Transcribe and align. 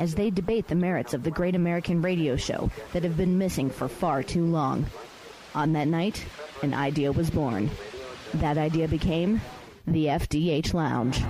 as 0.00 0.14
they 0.14 0.30
debate 0.30 0.66
the 0.66 0.74
merits 0.74 1.12
of 1.12 1.22
the 1.22 1.30
great 1.30 1.54
American 1.54 2.00
radio 2.00 2.34
show 2.34 2.70
that 2.94 3.04
have 3.04 3.18
been 3.18 3.36
missing 3.36 3.68
for 3.68 3.86
far 3.86 4.22
too 4.22 4.46
long. 4.46 4.86
On 5.54 5.74
that 5.74 5.88
night, 5.88 6.24
an 6.62 6.72
idea 6.72 7.12
was 7.12 7.28
born. 7.28 7.70
That 8.34 8.56
idea 8.56 8.88
became 8.88 9.42
the 9.86 10.06
FDH 10.06 10.72
Lounge. 10.72 11.22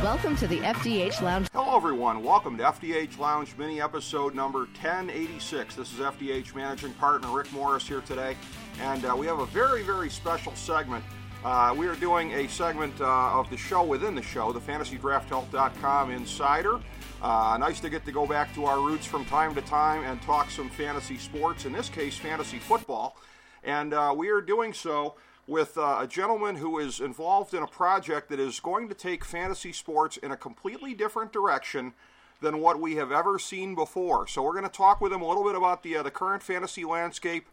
Welcome 0.00 0.36
to 0.36 0.46
the 0.46 0.58
FDH 0.58 1.20
Lounge. 1.20 1.48
Hello, 1.52 1.76
everyone. 1.76 2.22
Welcome 2.22 2.56
to 2.58 2.62
FDH 2.62 3.18
Lounge 3.18 3.56
mini 3.58 3.80
episode 3.80 4.32
number 4.36 4.60
1086. 4.60 5.74
This 5.74 5.92
is 5.92 5.98
FDH 5.98 6.54
managing 6.54 6.92
partner 6.92 7.28
Rick 7.30 7.52
Morris 7.52 7.88
here 7.88 8.02
today, 8.02 8.36
and 8.80 9.04
uh, 9.04 9.16
we 9.18 9.26
have 9.26 9.40
a 9.40 9.46
very, 9.46 9.82
very 9.82 10.08
special 10.08 10.54
segment. 10.54 11.04
Uh, 11.46 11.72
we 11.78 11.86
are 11.86 11.94
doing 11.94 12.32
a 12.32 12.48
segment 12.48 13.00
uh, 13.00 13.38
of 13.38 13.48
the 13.50 13.56
show 13.56 13.84
within 13.84 14.16
the 14.16 14.22
show, 14.22 14.50
the 14.50 14.58
FantasyDraftHelp.com 14.58 16.10
Insider. 16.10 16.80
Uh, 17.22 17.56
nice 17.60 17.78
to 17.78 17.88
get 17.88 18.04
to 18.04 18.10
go 18.10 18.26
back 18.26 18.52
to 18.52 18.64
our 18.64 18.80
roots 18.80 19.06
from 19.06 19.24
time 19.26 19.54
to 19.54 19.60
time 19.60 20.02
and 20.02 20.20
talk 20.22 20.50
some 20.50 20.68
fantasy 20.68 21.16
sports, 21.16 21.64
in 21.64 21.72
this 21.72 21.88
case, 21.88 22.16
fantasy 22.16 22.58
football. 22.58 23.16
And 23.62 23.94
uh, 23.94 24.12
we 24.16 24.28
are 24.30 24.40
doing 24.40 24.72
so 24.72 25.14
with 25.46 25.78
uh, 25.78 25.98
a 26.00 26.08
gentleman 26.08 26.56
who 26.56 26.80
is 26.80 26.98
involved 26.98 27.54
in 27.54 27.62
a 27.62 27.68
project 27.68 28.28
that 28.30 28.40
is 28.40 28.58
going 28.58 28.88
to 28.88 28.94
take 28.96 29.24
fantasy 29.24 29.72
sports 29.72 30.16
in 30.16 30.32
a 30.32 30.36
completely 30.36 30.94
different 30.94 31.32
direction 31.32 31.92
than 32.40 32.58
what 32.58 32.80
we 32.80 32.96
have 32.96 33.12
ever 33.12 33.38
seen 33.38 33.76
before. 33.76 34.26
So 34.26 34.42
we're 34.42 34.50
going 34.50 34.64
to 34.64 34.68
talk 34.68 35.00
with 35.00 35.12
him 35.12 35.22
a 35.22 35.28
little 35.28 35.44
bit 35.44 35.54
about 35.54 35.84
the 35.84 35.98
uh, 35.98 36.02
the 36.02 36.10
current 36.10 36.42
fantasy 36.42 36.84
landscape 36.84 37.46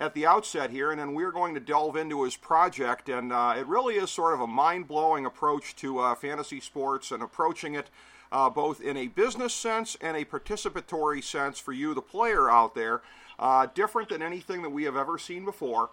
at 0.00 0.14
the 0.14 0.26
outset 0.26 0.70
here, 0.70 0.90
and 0.90 0.98
then 0.98 1.14
we're 1.14 1.30
going 1.30 1.52
to 1.54 1.60
delve 1.60 1.94
into 1.94 2.24
his 2.24 2.34
project. 2.34 3.10
And 3.10 3.32
uh, 3.32 3.54
it 3.56 3.66
really 3.66 3.96
is 3.96 4.10
sort 4.10 4.34
of 4.34 4.40
a 4.40 4.46
mind 4.46 4.88
blowing 4.88 5.26
approach 5.26 5.76
to 5.76 5.98
uh, 5.98 6.14
fantasy 6.14 6.58
sports 6.58 7.12
and 7.12 7.22
approaching 7.22 7.74
it. 7.74 7.90
Uh, 8.32 8.48
both 8.48 8.80
in 8.80 8.96
a 8.96 9.08
business 9.08 9.52
sense 9.52 9.96
and 10.00 10.16
a 10.16 10.24
participatory 10.24 11.22
sense 11.22 11.58
for 11.58 11.72
you, 11.72 11.94
the 11.94 12.00
player 12.00 12.48
out 12.48 12.76
there, 12.76 13.02
uh, 13.40 13.66
different 13.74 14.08
than 14.08 14.22
anything 14.22 14.62
that 14.62 14.70
we 14.70 14.84
have 14.84 14.96
ever 14.96 15.18
seen 15.18 15.44
before. 15.44 15.90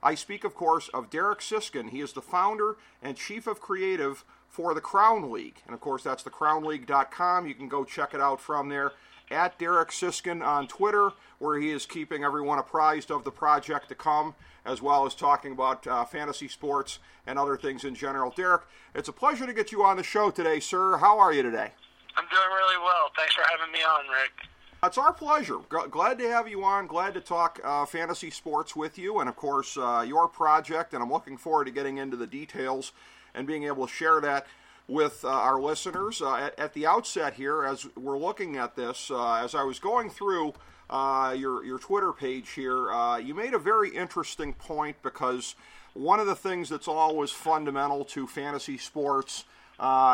I 0.00 0.14
speak, 0.14 0.44
of 0.44 0.54
course, 0.54 0.88
of 0.94 1.10
Derek 1.10 1.42
Siskin. 1.42 1.88
He 1.88 2.00
is 2.00 2.12
the 2.12 2.22
founder 2.22 2.76
and 3.02 3.16
chief 3.16 3.48
of 3.48 3.60
creative 3.60 4.24
for 4.48 4.72
the 4.72 4.80
Crown 4.80 5.32
League. 5.32 5.62
And 5.66 5.74
of 5.74 5.80
course, 5.80 6.04
that's 6.04 6.22
thecrownleague.com. 6.22 7.46
You 7.46 7.54
can 7.54 7.68
go 7.68 7.84
check 7.84 8.14
it 8.14 8.20
out 8.20 8.40
from 8.40 8.68
there. 8.68 8.92
At 9.30 9.58
Derek 9.58 9.92
Siskin 9.92 10.42
on 10.42 10.66
Twitter, 10.66 11.12
where 11.38 11.58
he 11.58 11.70
is 11.70 11.86
keeping 11.86 12.24
everyone 12.24 12.58
apprised 12.58 13.12
of 13.12 13.22
the 13.22 13.30
project 13.30 13.88
to 13.88 13.94
come, 13.94 14.34
as 14.64 14.82
well 14.82 15.06
as 15.06 15.14
talking 15.14 15.52
about 15.52 15.86
uh, 15.86 16.04
fantasy 16.04 16.48
sports 16.48 16.98
and 17.26 17.38
other 17.38 17.56
things 17.56 17.84
in 17.84 17.94
general. 17.94 18.32
Derek, 18.36 18.62
it's 18.94 19.08
a 19.08 19.12
pleasure 19.12 19.46
to 19.46 19.52
get 19.52 19.70
you 19.70 19.84
on 19.84 19.96
the 19.96 20.02
show 20.02 20.30
today, 20.30 20.58
sir. 20.58 20.96
How 20.96 21.18
are 21.18 21.32
you 21.32 21.42
today? 21.42 21.72
I'm 22.16 22.24
doing 22.28 22.48
really 22.56 22.78
well. 22.78 23.10
Thanks 23.16 23.34
for 23.34 23.42
having 23.48 23.72
me 23.72 23.78
on, 23.82 24.00
Rick. 24.08 24.48
It's 24.82 24.98
our 24.98 25.12
pleasure. 25.12 25.58
Glad 25.68 26.18
to 26.18 26.28
have 26.28 26.48
you 26.48 26.64
on. 26.64 26.86
Glad 26.86 27.14
to 27.14 27.20
talk 27.20 27.60
uh, 27.62 27.84
fantasy 27.86 28.30
sports 28.30 28.74
with 28.74 28.98
you, 28.98 29.20
and 29.20 29.28
of 29.28 29.36
course, 29.36 29.76
uh, 29.76 30.04
your 30.06 30.26
project. 30.26 30.92
And 30.92 31.02
I'm 31.02 31.12
looking 31.12 31.36
forward 31.36 31.66
to 31.66 31.70
getting 31.70 31.98
into 31.98 32.16
the 32.16 32.26
details 32.26 32.92
and 33.34 33.46
being 33.46 33.64
able 33.64 33.86
to 33.86 33.92
share 33.92 34.20
that 34.22 34.46
with 34.90 35.24
uh, 35.24 35.28
our 35.28 35.60
listeners. 35.60 36.20
Uh, 36.20 36.34
at, 36.34 36.58
at, 36.58 36.74
the 36.74 36.86
outset 36.86 37.34
here, 37.34 37.64
as 37.64 37.86
we're 37.96 38.18
looking 38.18 38.56
at 38.56 38.74
this, 38.76 39.10
uh, 39.10 39.34
as 39.34 39.54
I 39.54 39.62
was 39.62 39.78
going 39.78 40.10
through 40.10 40.54
uh, 40.90 41.34
your 41.38 41.64
your 41.64 41.78
Twitter 41.78 42.12
page 42.12 42.50
here, 42.50 42.90
you 43.20 43.34
made 43.34 43.54
a 43.54 43.58
very 43.58 43.90
interesting 43.90 44.52
point 44.52 44.96
because 45.02 45.54
one 45.94 46.18
of 46.18 46.26
the 46.26 46.34
things 46.34 46.68
that's 46.68 46.88
always 46.88 47.30
fundamental 47.30 48.04
to 48.06 48.26
fantasy 48.26 48.76
sports 48.76 49.44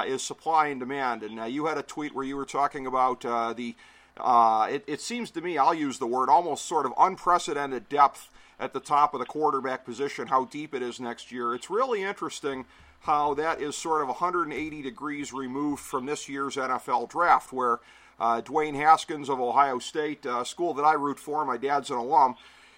is 0.06 0.22
supply 0.22 0.68
and 0.68 0.80
demand. 0.80 1.22
And 1.22 1.52
you 1.52 1.66
had 1.66 1.78
a 1.78 1.82
tweet 1.82 2.14
where 2.14 2.24
you 2.24 2.36
were 2.36 2.44
talking 2.44 2.86
about 2.86 3.22
the 3.22 3.74
uh, 4.18 4.68
it, 4.70 4.84
it 4.86 5.00
seems 5.00 5.30
to 5.32 5.40
me, 5.40 5.58
I'll 5.58 5.74
use 5.74 5.98
the 5.98 6.06
word, 6.06 6.28
almost 6.28 6.64
sort 6.64 6.86
of 6.86 6.92
unprecedented 6.98 7.88
depth 7.88 8.30
at 8.58 8.72
the 8.72 8.80
top 8.80 9.12
of 9.12 9.20
the 9.20 9.26
quarterback 9.26 9.84
position, 9.84 10.28
how 10.28 10.46
deep 10.46 10.74
it 10.74 10.82
is 10.82 10.98
next 10.98 11.30
year. 11.30 11.54
It's 11.54 11.68
really 11.68 12.02
interesting 12.02 12.64
how 13.06 13.34
that 13.34 13.60
is 13.60 13.76
sort 13.76 14.02
of 14.02 14.08
180 14.08 14.82
degrees 14.82 15.32
removed 15.32 15.80
from 15.80 16.06
this 16.06 16.28
year's 16.28 16.56
NFL 16.56 17.08
draft, 17.08 17.52
where 17.52 17.78
uh, 18.18 18.42
Dwayne 18.42 18.74
Haskins 18.74 19.28
of 19.28 19.38
Ohio 19.38 19.78
State, 19.78 20.26
uh, 20.26 20.42
school 20.42 20.74
that 20.74 20.82
I 20.82 20.94
root 20.94 21.20
for, 21.20 21.44
my 21.44 21.56
dad's 21.56 21.90
an 21.90 21.98
alum, 21.98 22.34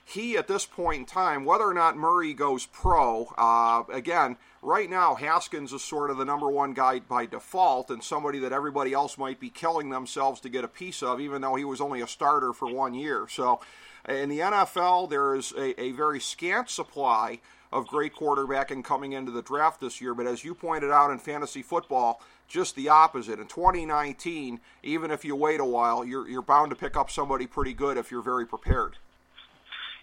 he 0.08 0.38
at 0.38 0.48
this 0.48 0.64
point 0.64 1.00
in 1.00 1.04
time, 1.04 1.44
whether 1.44 1.64
or 1.64 1.74
not 1.74 1.96
Murray 1.96 2.32
goes 2.32 2.64
pro, 2.64 3.26
uh, 3.36 3.82
again, 3.92 4.38
right 4.62 4.88
now 4.88 5.14
Haskins 5.14 5.70
is 5.70 5.84
sort 5.84 6.10
of 6.10 6.16
the 6.16 6.24
number 6.24 6.48
one 6.48 6.72
guy 6.72 7.00
by 7.00 7.26
default 7.26 7.90
and 7.90 8.02
somebody 8.02 8.38
that 8.38 8.52
everybody 8.52 8.94
else 8.94 9.18
might 9.18 9.38
be 9.38 9.50
killing 9.50 9.90
themselves 9.90 10.40
to 10.40 10.48
get 10.48 10.64
a 10.64 10.68
piece 10.68 11.02
of, 11.02 11.20
even 11.20 11.42
though 11.42 11.56
he 11.56 11.64
was 11.64 11.82
only 11.82 12.00
a 12.00 12.06
starter 12.06 12.54
for 12.54 12.72
one 12.72 12.94
year. 12.94 13.26
So 13.28 13.60
in 14.08 14.30
the 14.30 14.38
NFL, 14.38 15.10
there 15.10 15.34
is 15.34 15.52
a, 15.52 15.78
a 15.78 15.92
very 15.92 16.20
scant 16.20 16.70
supply 16.70 17.40
of 17.70 17.86
great 17.86 18.14
quarterbacking 18.14 18.82
coming 18.82 19.12
into 19.12 19.30
the 19.30 19.42
draft 19.42 19.78
this 19.78 20.00
year. 20.00 20.14
But 20.14 20.26
as 20.26 20.42
you 20.42 20.54
pointed 20.54 20.90
out 20.90 21.10
in 21.10 21.18
fantasy 21.18 21.60
football, 21.60 22.22
just 22.48 22.76
the 22.76 22.88
opposite. 22.88 23.38
In 23.38 23.46
2019, 23.46 24.60
even 24.82 25.10
if 25.10 25.22
you 25.22 25.36
wait 25.36 25.60
a 25.60 25.66
while, 25.66 26.02
you're, 26.02 26.26
you're 26.26 26.40
bound 26.40 26.70
to 26.70 26.76
pick 26.76 26.96
up 26.96 27.10
somebody 27.10 27.46
pretty 27.46 27.74
good 27.74 27.98
if 27.98 28.10
you're 28.10 28.22
very 28.22 28.46
prepared. 28.46 28.96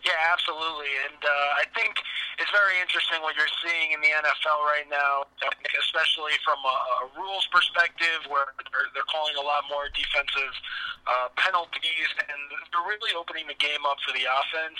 Yeah, 0.05 0.21
absolutely. 0.29 0.93
And 1.09 1.17
uh, 1.17 1.61
I 1.61 1.65
think 1.73 1.97
it's 2.37 2.53
very 2.53 2.77
interesting 2.77 3.25
what 3.25 3.33
you're 3.33 3.49
seeing 3.65 3.97
in 3.97 4.05
the 4.05 4.13
NFL 4.13 4.61
right 4.69 4.85
now, 4.85 5.25
especially 5.81 6.37
from 6.45 6.61
a, 6.61 6.77
a 7.01 7.05
rules 7.17 7.49
perspective, 7.49 8.21
where 8.29 8.53
they're, 8.69 8.85
they're 8.93 9.09
calling 9.09 9.33
a 9.33 9.41
lot 9.41 9.65
more 9.65 9.89
defensive 9.97 10.53
uh, 11.09 11.33
penalties, 11.41 12.09
and 12.21 12.37
they're 12.69 12.85
really 12.85 13.17
opening 13.17 13.49
the 13.49 13.57
game 13.57 13.81
up 13.89 13.97
for 14.05 14.13
the 14.13 14.29
offense, 14.29 14.77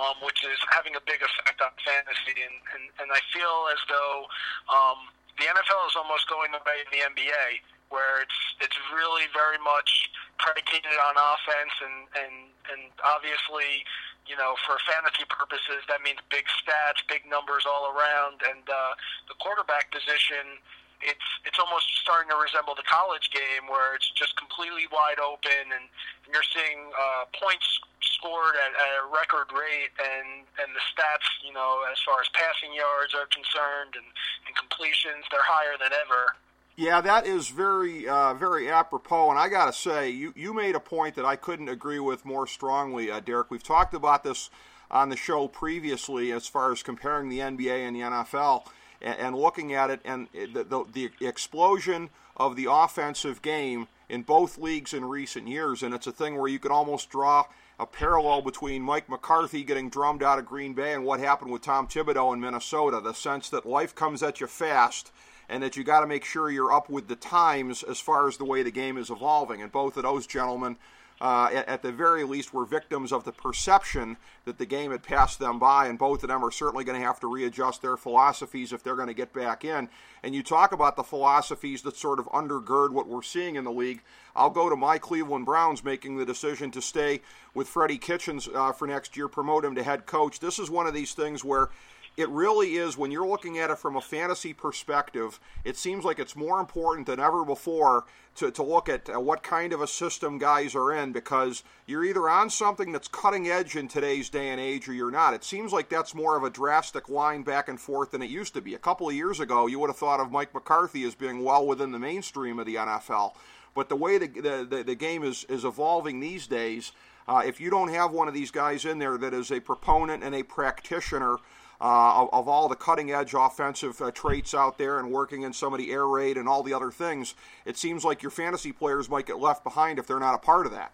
um, 0.00 0.16
which 0.24 0.40
is 0.48 0.56
having 0.72 0.96
a 0.96 1.02
big 1.04 1.20
effect 1.20 1.60
on 1.60 1.76
fantasy. 1.84 2.40
And, 2.40 2.56
and, 2.72 2.84
and 3.04 3.08
I 3.12 3.20
feel 3.36 3.68
as 3.68 3.80
though 3.92 4.24
um, 4.72 5.12
the 5.36 5.44
NFL 5.44 5.92
is 5.92 5.96
almost 6.00 6.24
going 6.32 6.56
the 6.56 6.64
way 6.64 6.80
of 6.80 6.88
the 6.88 7.04
NBA 7.04 7.60
where 7.94 8.26
it's 8.26 8.40
it's 8.58 8.76
really 8.90 9.30
very 9.30 9.62
much 9.62 10.10
predicated 10.42 10.98
on 11.06 11.14
offense 11.14 11.74
and 11.78 11.98
and 12.18 12.34
and 12.74 12.82
obviously 13.06 13.86
you 14.24 14.36
know, 14.36 14.56
for 14.64 14.80
fantasy 14.88 15.24
purposes, 15.28 15.84
that 15.88 16.00
means 16.00 16.16
big 16.32 16.48
stats, 16.48 17.04
big 17.08 17.28
numbers 17.28 17.68
all 17.68 17.92
around, 17.92 18.40
and 18.40 18.64
uh, 18.68 18.92
the 19.28 19.36
quarterback 19.36 19.92
position. 19.92 20.60
It's 21.04 21.28
it's 21.44 21.60
almost 21.60 21.84
starting 22.00 22.32
to 22.32 22.38
resemble 22.40 22.72
the 22.72 22.86
college 22.88 23.28
game 23.28 23.68
where 23.68 23.92
it's 23.92 24.08
just 24.16 24.32
completely 24.40 24.88
wide 24.88 25.20
open, 25.20 25.72
and, 25.72 25.88
you're 26.32 26.50
seeing 26.56 26.88
uh, 26.96 27.28
points 27.36 27.68
scored 28.00 28.56
at, 28.56 28.72
at 28.72 28.92
a 28.96 29.06
record 29.12 29.52
rate, 29.52 29.92
and 30.00 30.48
and 30.56 30.72
the 30.72 30.80
stats, 30.88 31.28
you 31.44 31.52
know, 31.52 31.84
as 31.92 32.00
far 32.00 32.18
as 32.24 32.28
passing 32.32 32.72
yards 32.72 33.12
are 33.12 33.28
concerned, 33.28 33.92
and, 33.92 34.08
and 34.48 34.56
completions, 34.56 35.28
they're 35.28 35.44
higher 35.44 35.76
than 35.76 35.92
ever. 35.92 36.32
Yeah, 36.76 37.00
that 37.02 37.24
is 37.24 37.48
very, 37.48 38.08
uh, 38.08 38.34
very 38.34 38.68
apropos. 38.68 39.30
And 39.30 39.38
I 39.38 39.48
got 39.48 39.66
to 39.66 39.72
say, 39.72 40.10
you, 40.10 40.32
you 40.34 40.52
made 40.52 40.74
a 40.74 40.80
point 40.80 41.14
that 41.14 41.24
I 41.24 41.36
couldn't 41.36 41.68
agree 41.68 42.00
with 42.00 42.24
more 42.24 42.48
strongly, 42.48 43.10
uh, 43.10 43.20
Derek. 43.20 43.50
We've 43.50 43.62
talked 43.62 43.94
about 43.94 44.24
this 44.24 44.50
on 44.90 45.08
the 45.08 45.16
show 45.16 45.46
previously 45.46 46.32
as 46.32 46.48
far 46.48 46.72
as 46.72 46.82
comparing 46.82 47.28
the 47.28 47.38
NBA 47.38 47.86
and 47.86 47.94
the 47.94 48.00
NFL 48.00 48.66
and, 49.00 49.18
and 49.18 49.36
looking 49.36 49.72
at 49.72 49.90
it 49.90 50.00
and 50.04 50.26
the, 50.32 50.64
the, 50.64 51.10
the 51.18 51.26
explosion 51.26 52.10
of 52.36 52.56
the 52.56 52.66
offensive 52.68 53.40
game 53.40 53.86
in 54.08 54.22
both 54.22 54.58
leagues 54.58 54.92
in 54.92 55.04
recent 55.04 55.46
years. 55.46 55.80
And 55.80 55.94
it's 55.94 56.08
a 56.08 56.12
thing 56.12 56.36
where 56.36 56.48
you 56.48 56.58
could 56.58 56.72
almost 56.72 57.08
draw 57.08 57.44
a 57.78 57.86
parallel 57.86 58.42
between 58.42 58.82
Mike 58.82 59.08
McCarthy 59.08 59.62
getting 59.62 59.90
drummed 59.90 60.24
out 60.24 60.40
of 60.40 60.46
Green 60.46 60.74
Bay 60.74 60.92
and 60.92 61.04
what 61.04 61.20
happened 61.20 61.52
with 61.52 61.62
Tom 61.62 61.86
Thibodeau 61.86 62.34
in 62.34 62.40
Minnesota. 62.40 63.00
The 63.00 63.12
sense 63.12 63.48
that 63.50 63.64
life 63.64 63.94
comes 63.94 64.24
at 64.24 64.40
you 64.40 64.48
fast 64.48 65.12
and 65.48 65.62
that 65.62 65.76
you 65.76 65.84
got 65.84 66.00
to 66.00 66.06
make 66.06 66.24
sure 66.24 66.50
you're 66.50 66.72
up 66.72 66.88
with 66.88 67.08
the 67.08 67.16
times 67.16 67.82
as 67.82 68.00
far 68.00 68.28
as 68.28 68.36
the 68.36 68.44
way 68.44 68.62
the 68.62 68.70
game 68.70 68.96
is 68.96 69.10
evolving. 69.10 69.62
And 69.62 69.70
both 69.70 69.96
of 69.96 70.02
those 70.02 70.26
gentlemen 70.26 70.76
uh, 71.20 71.48
at, 71.52 71.68
at, 71.68 71.82
the 71.82 71.92
very 71.92 72.24
least, 72.24 72.52
were 72.52 72.64
victims 72.64 73.12
of 73.12 73.24
the 73.24 73.32
perception 73.32 74.16
that 74.44 74.58
the 74.58 74.66
game 74.66 74.90
had 74.90 75.02
passed 75.02 75.38
them 75.38 75.58
by, 75.58 75.86
and 75.86 75.98
both 75.98 76.22
of 76.24 76.28
them 76.28 76.44
are 76.44 76.50
certainly 76.50 76.84
going 76.84 77.00
to 77.00 77.06
have 77.06 77.20
to 77.20 77.32
readjust 77.32 77.82
their 77.82 77.96
philosophies 77.96 78.72
if 78.72 78.82
they're 78.82 78.96
going 78.96 79.08
to 79.08 79.14
get 79.14 79.32
back 79.32 79.64
in. 79.64 79.88
And 80.22 80.34
you 80.34 80.42
talk 80.42 80.72
about 80.72 80.96
the 80.96 81.04
philosophies 81.04 81.82
that 81.82 81.96
sort 81.96 82.18
of 82.18 82.26
undergird 82.26 82.90
what 82.90 83.06
we're 83.06 83.22
seeing 83.22 83.54
in 83.54 83.64
the 83.64 83.72
league. 83.72 84.02
I'll 84.34 84.50
go 84.50 84.68
to 84.68 84.76
my 84.76 84.98
Cleveland 84.98 85.46
Browns 85.46 85.84
making 85.84 86.16
the 86.16 86.26
decision 86.26 86.72
to 86.72 86.82
stay 86.82 87.20
with 87.54 87.68
Freddie 87.68 87.98
Kitchens 87.98 88.48
uh, 88.52 88.72
for 88.72 88.88
next 88.88 89.16
year, 89.16 89.28
promote 89.28 89.64
him 89.64 89.76
to 89.76 89.84
head 89.84 90.06
coach. 90.06 90.40
This 90.40 90.58
is 90.58 90.68
one 90.68 90.88
of 90.88 90.94
these 90.94 91.14
things 91.14 91.44
where 91.44 91.70
it 92.16 92.28
really 92.28 92.76
is 92.76 92.96
when 92.96 93.10
you're 93.10 93.26
looking 93.26 93.58
at 93.58 93.70
it 93.70 93.78
from 93.78 93.96
a 93.96 94.00
fantasy 94.00 94.52
perspective 94.52 95.40
it 95.64 95.76
seems 95.76 96.04
like 96.04 96.18
it's 96.18 96.36
more 96.36 96.60
important 96.60 97.06
than 97.06 97.20
ever 97.20 97.44
before 97.44 98.04
to, 98.36 98.50
to 98.50 98.62
look 98.62 98.88
at 98.88 99.08
uh, 99.08 99.20
what 99.20 99.42
kind 99.42 99.72
of 99.72 99.80
a 99.80 99.86
system 99.86 100.38
guys 100.38 100.74
are 100.74 100.92
in 100.92 101.12
because 101.12 101.62
you're 101.86 102.04
either 102.04 102.28
on 102.28 102.50
something 102.50 102.92
that's 102.92 103.08
cutting 103.08 103.48
edge 103.48 103.76
in 103.76 103.88
today's 103.88 104.28
day 104.28 104.48
and 104.48 104.60
age 104.60 104.88
or 104.88 104.92
you're 104.92 105.10
not. 105.10 105.34
It 105.34 105.44
seems 105.44 105.72
like 105.72 105.88
that's 105.88 106.14
more 106.14 106.36
of 106.36 106.42
a 106.42 106.50
drastic 106.50 107.08
line 107.08 107.42
back 107.42 107.68
and 107.68 107.80
forth 107.80 108.10
than 108.10 108.22
it 108.22 108.30
used 108.30 108.54
to 108.54 108.60
be. 108.60 108.74
A 108.74 108.78
couple 108.78 109.08
of 109.08 109.14
years 109.14 109.40
ago 109.40 109.66
you 109.66 109.78
would 109.78 109.90
have 109.90 109.96
thought 109.96 110.20
of 110.20 110.32
mike 110.32 110.54
mccarthy 110.54 111.04
as 111.04 111.14
being 111.14 111.44
well 111.44 111.66
within 111.66 111.92
the 111.92 111.98
mainstream 111.98 112.58
of 112.58 112.66
the 112.66 112.74
nfl 112.74 113.34
but 113.74 113.88
the 113.88 113.96
way 113.96 114.18
the, 114.18 114.66
the, 114.68 114.82
the 114.84 114.94
game 114.94 115.24
is, 115.24 115.44
is 115.48 115.64
evolving 115.64 116.20
these 116.20 116.46
days 116.46 116.92
uh, 117.26 117.42
if 117.44 117.60
you 117.60 117.70
don't 117.70 117.88
have 117.88 118.12
one 118.12 118.28
of 118.28 118.34
these 118.34 118.50
guys 118.50 118.84
in 118.84 118.98
there 118.98 119.16
that 119.16 119.32
is 119.32 119.50
a 119.50 119.60
proponent 119.60 120.22
and 120.22 120.34
a 120.34 120.42
practitioner 120.42 121.38
of, 121.80 122.28
of, 122.32 122.48
all 122.48 122.68
the 122.68 122.76
cutting 122.76 123.10
edge 123.10 123.34
offensive 123.34 124.00
uh, 124.00 124.10
traits 124.10 124.54
out 124.54 124.78
there 124.78 124.98
and 124.98 125.10
working 125.10 125.42
in 125.42 125.52
some 125.52 125.72
of 125.72 125.78
the 125.78 125.90
air 125.90 126.06
raid 126.06 126.36
and 126.36 126.48
all 126.48 126.62
the 126.62 126.72
other 126.72 126.90
things, 126.90 127.34
it 127.64 127.76
seems 127.76 128.04
like 128.04 128.22
your 128.22 128.30
fantasy 128.30 128.72
players 128.72 129.08
might 129.08 129.26
get 129.26 129.38
left 129.38 129.64
behind 129.64 129.98
if 129.98 130.06
they're 130.06 130.20
not 130.20 130.34
a 130.34 130.38
part 130.38 130.66
of 130.66 130.72
that. 130.72 130.92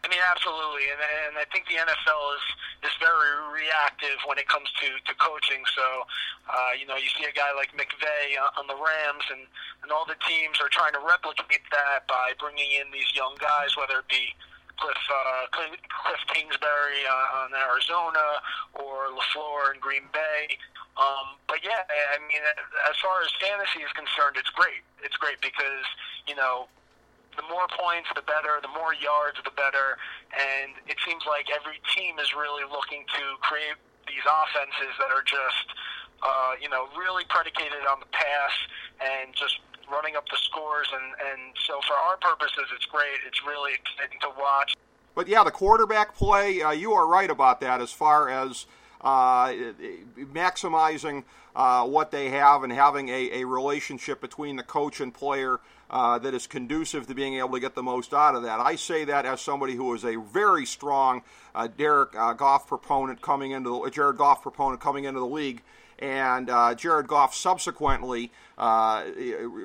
I 0.00 0.08
mean, 0.08 0.20
absolutely, 0.32 0.88
and, 0.88 1.00
and 1.28 1.36
I 1.36 1.44
think 1.52 1.68
the 1.68 1.76
NFL 1.76 2.24
is 2.36 2.46
is 2.88 2.94
very 2.96 3.36
reactive 3.52 4.16
when 4.24 4.40
it 4.40 4.48
comes 4.48 4.72
to 4.80 4.88
to 4.88 5.12
coaching. 5.20 5.60
So, 5.76 6.08
uh, 6.48 6.72
you 6.72 6.88
know, 6.88 6.96
you 6.96 7.04
see 7.12 7.28
a 7.28 7.36
guy 7.36 7.52
like 7.52 7.76
McVay 7.76 8.40
on 8.56 8.64
the 8.64 8.80
Rams, 8.80 9.28
and 9.28 9.44
and 9.84 9.92
all 9.92 10.08
the 10.08 10.16
teams 10.24 10.56
are 10.64 10.72
trying 10.72 10.96
to 10.96 11.04
replicate 11.04 11.68
that 11.68 12.08
by 12.08 12.32
bringing 12.40 12.80
in 12.80 12.88
these 12.88 13.12
young 13.12 13.36
guys, 13.36 13.76
whether 13.76 14.00
it 14.00 14.08
be 14.08 14.32
Cliff 14.80 14.96
uh, 15.12 15.44
Cliff 15.52 16.22
Kingsbury 16.32 17.04
uh, 17.04 17.40
on 17.44 17.52
Arizona 17.52 18.40
or 18.74 19.12
LaFleur 19.12 19.76
in 19.76 19.80
Green 19.80 20.08
Bay. 20.12 20.56
Um, 20.96 21.38
but 21.46 21.60
yeah, 21.62 21.84
I 21.86 22.18
mean, 22.26 22.42
as 22.88 22.96
far 22.98 23.22
as 23.22 23.30
fantasy 23.38 23.84
is 23.84 23.92
concerned, 23.92 24.40
it's 24.40 24.50
great. 24.50 24.82
It's 25.04 25.16
great 25.16 25.40
because 25.40 25.86
you 26.26 26.34
know 26.34 26.66
the 27.36 27.46
more 27.48 27.68
points, 27.72 28.10
the 28.14 28.26
better. 28.26 28.58
The 28.60 28.72
more 28.72 28.92
yards, 28.92 29.38
the 29.44 29.54
better. 29.54 29.96
And 30.34 30.76
it 30.90 30.98
seems 31.06 31.22
like 31.24 31.48
every 31.48 31.78
team 31.94 32.18
is 32.18 32.34
really 32.34 32.66
looking 32.66 33.06
to 33.16 33.24
create 33.40 33.78
these 34.04 34.24
offenses 34.26 34.92
that 34.98 35.08
are 35.14 35.22
just, 35.22 35.66
uh, 36.22 36.58
you 36.60 36.68
know, 36.68 36.90
really 36.98 37.24
predicated 37.30 37.86
on 37.86 38.00
the 38.02 38.10
pass 38.10 38.54
and 38.98 39.32
just 39.32 39.62
running 39.90 40.16
up 40.16 40.28
the 40.28 40.38
scores, 40.42 40.88
and, 40.92 41.12
and 41.30 41.52
so 41.66 41.80
for 41.86 41.94
our 41.94 42.16
purposes, 42.16 42.64
it's 42.74 42.86
great. 42.86 43.18
It's 43.26 43.44
really 43.46 43.72
exciting 43.74 44.18
to 44.22 44.28
watch. 44.38 44.74
But 45.14 45.28
yeah, 45.28 45.44
the 45.44 45.50
quarterback 45.50 46.14
play, 46.14 46.62
uh, 46.62 46.70
you 46.70 46.92
are 46.92 47.06
right 47.06 47.30
about 47.30 47.60
that 47.60 47.80
as 47.80 47.92
far 47.92 48.28
as 48.28 48.66
uh, 49.00 49.48
maximizing 50.16 51.24
uh, 51.56 51.84
what 51.86 52.10
they 52.10 52.30
have 52.30 52.62
and 52.62 52.72
having 52.72 53.08
a, 53.08 53.40
a, 53.40 53.44
relationship 53.44 54.20
between 54.20 54.56
the 54.56 54.62
coach 54.62 55.00
and 55.00 55.12
player 55.12 55.58
uh, 55.90 56.18
that 56.18 56.32
is 56.32 56.46
conducive 56.46 57.06
to 57.06 57.14
being 57.14 57.34
able 57.38 57.50
to 57.50 57.60
get 57.60 57.74
the 57.74 57.82
most 57.82 58.14
out 58.14 58.34
of 58.34 58.42
that. 58.44 58.60
I 58.60 58.76
say 58.76 59.04
that 59.06 59.26
as 59.26 59.40
somebody 59.40 59.74
who 59.74 59.92
is 59.94 60.04
a 60.04 60.16
very 60.16 60.64
strong 60.64 61.22
uh, 61.54 61.66
Derek 61.66 62.14
uh, 62.14 62.34
Goff 62.34 62.68
proponent 62.68 63.20
coming 63.20 63.50
into 63.50 63.82
the 63.82 63.90
Jared 63.90 64.16
Goff 64.16 64.42
proponent 64.42 64.80
coming 64.80 65.04
into 65.04 65.18
the 65.18 65.26
league 65.26 65.62
and 66.00 66.48
uh, 66.48 66.74
Jared 66.74 67.06
Goff 67.06 67.34
subsequently 67.34 68.32
uh, 68.60 69.04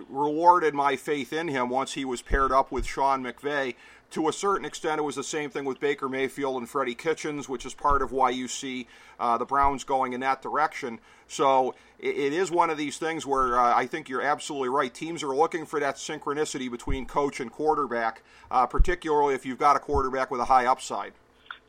rewarded 0.09 0.74
my 0.74 0.95
faith 0.95 1.33
in 1.33 1.50
him 1.50 1.69
once 1.69 1.94
he 1.94 2.06
was 2.06 2.21
paired 2.21 2.53
up 2.53 2.71
with 2.71 2.86
Sean 2.88 3.21
McVay. 3.21 3.75
To 4.12 4.30
a 4.30 4.33
certain 4.33 4.63
extent, 4.63 5.00
it 5.00 5.03
was 5.03 5.18
the 5.18 5.24
same 5.24 5.50
thing 5.50 5.65
with 5.65 5.81
Baker 5.81 6.07
Mayfield 6.07 6.56
and 6.57 6.69
Freddie 6.69 6.95
Kitchens, 6.95 7.50
which 7.50 7.65
is 7.65 7.74
part 7.74 8.01
of 8.01 8.13
why 8.13 8.30
you 8.30 8.47
see 8.47 8.88
uh, 9.19 9.38
the 9.38 9.45
Browns 9.45 9.83
going 9.83 10.13
in 10.13 10.21
that 10.21 10.42
direction. 10.42 11.00
So 11.27 11.75
it, 12.00 12.15
it 12.15 12.33
is 12.33 12.50
one 12.51 12.69
of 12.69 12.77
these 12.77 12.97
things 12.97 13.25
where 13.25 13.59
uh, 13.59 13.75
I 13.75 13.86
think 13.86 14.07
you're 14.07 14.21
absolutely 14.21 14.69
right. 14.69 14.94
Teams 14.94 15.24
are 15.24 15.36
looking 15.36 15.65
for 15.65 15.81
that 15.81 15.97
synchronicity 15.97 16.71
between 16.71 17.06
coach 17.06 17.42
and 17.42 17.51
quarterback, 17.51 18.24
uh, 18.50 18.65
particularly 18.65 19.36
if 19.36 19.45
you've 19.45 19.59
got 19.59 19.75
a 19.75 19.80
quarterback 19.80 20.31
with 20.31 20.39
a 20.39 20.45
high 20.45 20.68
upside. 20.68 21.12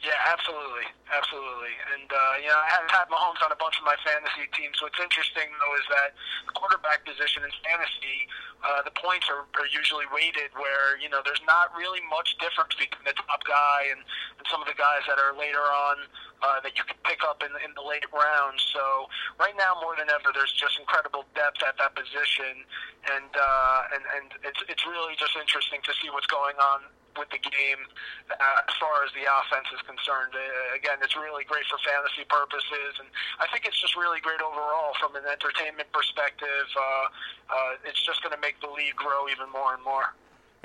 Yeah, 0.04 0.12
absolutely, 0.30 0.84
absolutely. 1.12 1.74
And 1.94 2.08
uh, 2.10 2.34
you 2.42 2.50
know, 2.50 2.58
I 2.58 2.68
have 2.74 2.88
had 2.90 3.06
Mahomes 3.08 3.38
on 3.42 3.50
a 3.52 3.58
bunch 3.58 3.78
of 3.78 3.84
my 3.86 3.94
fantasy 4.02 4.46
teams. 4.54 4.78
What's 4.82 4.98
interesting 4.98 5.48
though 5.58 5.74
is 5.78 5.86
that 5.90 6.16
the 6.46 6.54
quarterback 6.54 7.06
position 7.06 7.46
in 7.46 7.52
fantasy, 7.62 8.26
uh, 8.62 8.82
the 8.82 8.94
points 8.94 9.30
are, 9.30 9.46
are 9.58 9.70
usually 9.70 10.06
weighted 10.10 10.50
where 10.58 10.98
you 10.98 11.06
know 11.10 11.22
there's 11.22 11.42
not 11.46 11.70
really 11.78 12.02
much 12.10 12.34
difference 12.42 12.74
between 12.74 13.06
the 13.06 13.16
top 13.26 13.42
guy 13.46 13.90
and, 13.90 14.02
and 14.38 14.44
some 14.50 14.58
of 14.58 14.68
the 14.68 14.78
guys 14.78 15.06
that 15.06 15.18
are 15.18 15.34
later 15.34 15.62
on 15.62 15.96
uh, 16.42 16.58
that 16.60 16.74
you 16.74 16.84
can 16.84 16.98
pick 17.06 17.22
up 17.24 17.40
in, 17.40 17.52
in 17.64 17.72
the 17.78 17.84
late 17.84 18.06
rounds. 18.12 18.60
So 18.74 19.08
right 19.38 19.54
now, 19.56 19.78
more 19.80 19.94
than 19.96 20.10
ever, 20.10 20.34
there's 20.34 20.52
just 20.52 20.76
incredible 20.76 21.24
depth 21.38 21.62
at 21.62 21.78
that 21.78 21.94
position, 21.94 22.66
and 23.14 23.30
uh, 23.32 23.94
and 23.94 24.02
and 24.16 24.26
it's 24.42 24.60
it's 24.66 24.84
really 24.84 25.14
just 25.16 25.38
interesting 25.38 25.80
to 25.86 25.92
see 26.02 26.10
what's 26.10 26.28
going 26.28 26.58
on 26.58 26.90
with 27.18 27.28
the 27.30 27.40
game 27.42 27.80
uh, 28.30 28.68
as 28.68 28.74
far 28.78 29.04
as 29.04 29.10
the 29.12 29.24
offense 29.24 29.68
is 29.72 29.82
concerned. 29.84 30.32
Uh, 30.36 30.76
again, 30.76 31.00
it's 31.02 31.16
really 31.16 31.44
great 31.44 31.64
for 31.66 31.80
fantasy 31.82 32.24
purposes, 32.28 33.00
and 33.00 33.08
I 33.40 33.48
think 33.50 33.64
it's 33.64 33.80
just 33.80 33.96
really 33.96 34.20
great 34.20 34.40
overall 34.40 34.92
from 35.00 35.16
an 35.16 35.24
entertainment 35.24 35.90
perspective. 35.92 36.68
Uh, 36.76 37.06
uh, 37.50 37.88
it's 37.88 38.00
just 38.04 38.22
going 38.22 38.34
to 38.34 38.40
make 38.40 38.60
the 38.60 38.70
league 38.70 38.96
grow 38.96 39.28
even 39.28 39.50
more 39.50 39.74
and 39.74 39.82
more. 39.82 40.14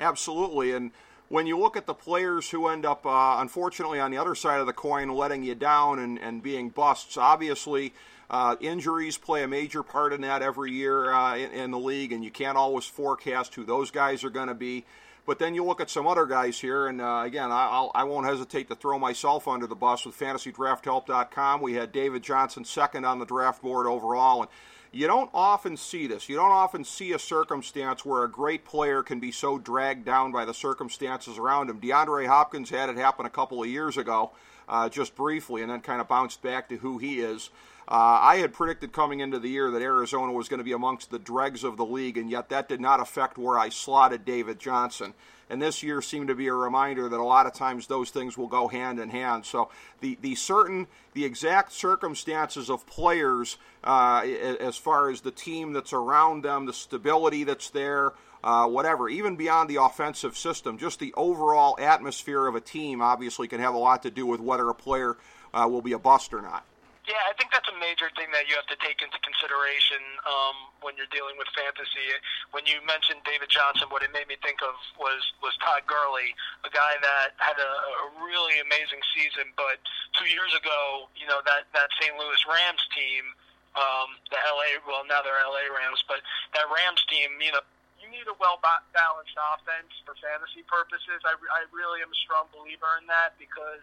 Absolutely, 0.00 0.72
and 0.72 0.92
when 1.32 1.46
you 1.46 1.58
look 1.58 1.76
at 1.76 1.86
the 1.86 1.94
players 1.94 2.50
who 2.50 2.68
end 2.68 2.84
up, 2.84 3.06
uh, 3.06 3.36
unfortunately, 3.38 3.98
on 3.98 4.10
the 4.10 4.18
other 4.18 4.34
side 4.34 4.60
of 4.60 4.66
the 4.66 4.72
coin, 4.72 5.08
letting 5.08 5.42
you 5.42 5.54
down 5.54 5.98
and, 5.98 6.18
and 6.18 6.42
being 6.42 6.68
busts, 6.68 7.16
obviously. 7.16 7.94
Uh, 8.28 8.56
injuries 8.60 9.18
play 9.18 9.42
a 9.42 9.48
major 9.48 9.82
part 9.82 10.14
in 10.14 10.22
that 10.22 10.40
every 10.40 10.72
year 10.72 11.12
uh, 11.12 11.36
in, 11.36 11.50
in, 11.50 11.70
the 11.70 11.78
league, 11.78 12.12
and 12.12 12.24
you 12.24 12.30
can't 12.30 12.56
always 12.56 12.86
forecast 12.86 13.54
who 13.54 13.62
those 13.62 13.90
guys 13.90 14.24
are 14.24 14.30
going 14.30 14.48
to 14.48 14.54
be. 14.54 14.86
But 15.24 15.38
then 15.38 15.54
you 15.54 15.64
look 15.64 15.80
at 15.80 15.88
some 15.88 16.06
other 16.08 16.26
guys 16.26 16.58
here, 16.58 16.88
and 16.88 17.00
uh, 17.00 17.22
again, 17.24 17.50
I'll, 17.52 17.92
I 17.94 18.02
won't 18.04 18.26
hesitate 18.26 18.68
to 18.68 18.74
throw 18.74 18.98
myself 18.98 19.46
under 19.46 19.68
the 19.68 19.76
bus 19.76 20.04
with 20.04 20.18
FantasyDraftHelp.com. 20.18 21.60
We 21.60 21.74
had 21.74 21.92
David 21.92 22.22
Johnson 22.24 22.64
second 22.64 23.04
on 23.04 23.20
the 23.20 23.24
draft 23.24 23.62
board 23.62 23.86
overall, 23.86 24.42
and 24.42 24.50
you 24.90 25.06
don't 25.06 25.30
often 25.32 25.76
see 25.76 26.08
this. 26.08 26.28
You 26.28 26.34
don't 26.34 26.50
often 26.50 26.84
see 26.84 27.12
a 27.12 27.20
circumstance 27.20 28.04
where 28.04 28.24
a 28.24 28.30
great 28.30 28.64
player 28.64 29.04
can 29.04 29.20
be 29.20 29.30
so 29.30 29.58
dragged 29.58 30.04
down 30.04 30.32
by 30.32 30.44
the 30.44 30.52
circumstances 30.52 31.38
around 31.38 31.70
him. 31.70 31.80
DeAndre 31.80 32.26
Hopkins 32.26 32.70
had 32.70 32.90
it 32.90 32.96
happen 32.96 33.24
a 33.24 33.30
couple 33.30 33.62
of 33.62 33.68
years 33.68 33.96
ago, 33.96 34.32
uh, 34.68 34.88
just 34.88 35.14
briefly, 35.14 35.62
and 35.62 35.70
then 35.70 35.82
kind 35.82 36.00
of 36.00 36.08
bounced 36.08 36.42
back 36.42 36.68
to 36.68 36.78
who 36.78 36.98
he 36.98 37.20
is. 37.20 37.50
Uh, 37.92 38.18
I 38.22 38.36
had 38.36 38.54
predicted 38.54 38.90
coming 38.94 39.20
into 39.20 39.38
the 39.38 39.50
year 39.50 39.70
that 39.70 39.82
Arizona 39.82 40.32
was 40.32 40.48
going 40.48 40.60
to 40.60 40.64
be 40.64 40.72
amongst 40.72 41.10
the 41.10 41.18
dregs 41.18 41.62
of 41.62 41.76
the 41.76 41.84
league, 41.84 42.16
and 42.16 42.30
yet 42.30 42.48
that 42.48 42.66
did 42.66 42.80
not 42.80 43.00
affect 43.00 43.36
where 43.36 43.58
I 43.58 43.68
slotted 43.68 44.24
David 44.24 44.58
Johnson. 44.58 45.12
And 45.50 45.60
this 45.60 45.82
year 45.82 46.00
seemed 46.00 46.28
to 46.28 46.34
be 46.34 46.46
a 46.46 46.54
reminder 46.54 47.10
that 47.10 47.20
a 47.20 47.22
lot 47.22 47.44
of 47.44 47.52
times 47.52 47.86
those 47.86 48.08
things 48.08 48.38
will 48.38 48.46
go 48.46 48.66
hand 48.66 48.98
in 48.98 49.10
hand. 49.10 49.44
So 49.44 49.68
the, 50.00 50.16
the 50.22 50.34
certain, 50.36 50.86
the 51.12 51.26
exact 51.26 51.72
circumstances 51.72 52.70
of 52.70 52.86
players, 52.86 53.58
uh, 53.84 54.22
as 54.58 54.78
far 54.78 55.10
as 55.10 55.20
the 55.20 55.30
team 55.30 55.74
that's 55.74 55.92
around 55.92 56.44
them, 56.44 56.64
the 56.64 56.72
stability 56.72 57.44
that's 57.44 57.68
there, 57.68 58.14
uh, 58.42 58.68
whatever, 58.68 59.10
even 59.10 59.36
beyond 59.36 59.68
the 59.68 59.82
offensive 59.82 60.38
system, 60.38 60.78
just 60.78 60.98
the 60.98 61.12
overall 61.14 61.76
atmosphere 61.78 62.46
of 62.46 62.54
a 62.54 62.60
team 62.62 63.02
obviously 63.02 63.48
can 63.48 63.60
have 63.60 63.74
a 63.74 63.78
lot 63.78 64.04
to 64.04 64.10
do 64.10 64.24
with 64.24 64.40
whether 64.40 64.70
a 64.70 64.74
player 64.74 65.18
uh, 65.52 65.68
will 65.68 65.82
be 65.82 65.92
a 65.92 65.98
bust 65.98 66.32
or 66.32 66.40
not. 66.40 66.64
Yeah, 67.02 67.18
I 67.26 67.34
think 67.34 67.50
that's 67.50 67.66
a 67.66 67.74
major 67.82 68.14
thing 68.14 68.30
that 68.30 68.46
you 68.46 68.54
have 68.54 68.70
to 68.70 68.78
take 68.78 69.02
into 69.02 69.18
consideration 69.26 69.98
um, 70.22 70.70
when 70.86 70.94
you're 70.94 71.10
dealing 71.10 71.34
with 71.34 71.50
fantasy. 71.50 72.14
When 72.54 72.62
you 72.62 72.78
mentioned 72.86 73.26
David 73.26 73.50
Johnson, 73.50 73.90
what 73.90 74.06
it 74.06 74.14
made 74.14 74.30
me 74.30 74.38
think 74.38 74.62
of 74.62 74.78
was 75.02 75.18
was 75.42 75.50
Todd 75.66 75.82
Gurley, 75.90 76.30
a 76.62 76.70
guy 76.70 76.94
that 77.02 77.34
had 77.42 77.58
a, 77.58 77.70
a 78.06 78.22
really 78.22 78.62
amazing 78.62 79.02
season, 79.18 79.50
but 79.58 79.82
two 80.14 80.30
years 80.30 80.54
ago, 80.54 81.10
you 81.18 81.26
know 81.26 81.42
that 81.42 81.66
that 81.74 81.90
St. 81.98 82.14
Louis 82.14 82.38
Rams 82.46 82.86
team, 82.94 83.34
um, 83.74 84.14
the 84.30 84.38
LA, 84.38 84.78
well 84.86 85.02
now 85.02 85.26
they're 85.26 85.42
LA 85.42 85.74
Rams, 85.74 86.06
but 86.06 86.22
that 86.54 86.70
Rams 86.70 87.02
team, 87.10 87.34
you 87.42 87.50
know, 87.50 87.66
you 87.98 88.06
need 88.14 88.30
a 88.30 88.36
well 88.38 88.62
balanced 88.62 89.34
offense 89.34 89.90
for 90.06 90.14
fantasy 90.22 90.62
purposes. 90.70 91.18
I, 91.26 91.34
I 91.34 91.66
really 91.74 91.98
am 91.98 92.14
a 92.14 92.18
strong 92.22 92.46
believer 92.54 92.94
in 93.02 93.10
that 93.10 93.34
because 93.42 93.82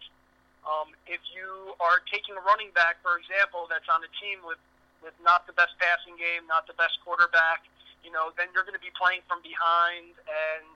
um, 0.68 0.92
if 1.08 1.22
you 1.32 1.75
are 1.80 2.04
taking 2.08 2.36
a 2.36 2.44
running 2.44 2.72
back, 2.75 3.00
for 3.04 3.16
example, 3.20 3.68
that's 3.72 3.88
on 3.88 4.04
a 4.04 4.12
team 4.20 4.44
with, 4.44 4.60
with 5.00 5.16
not 5.24 5.48
the 5.48 5.56
best 5.56 5.75
passing 5.80 6.20
game, 6.20 6.44
not 6.48 6.68
the 6.68 6.75
best 6.75 7.00
quarterback, 7.04 7.63
you 8.04 8.12
know, 8.12 8.32
then 8.39 8.48
you're 8.56 8.63
going 8.63 8.78
to 8.78 8.84
be 8.84 8.94
playing 8.96 9.24
from 9.28 9.44
behind, 9.44 10.16
and 10.24 10.75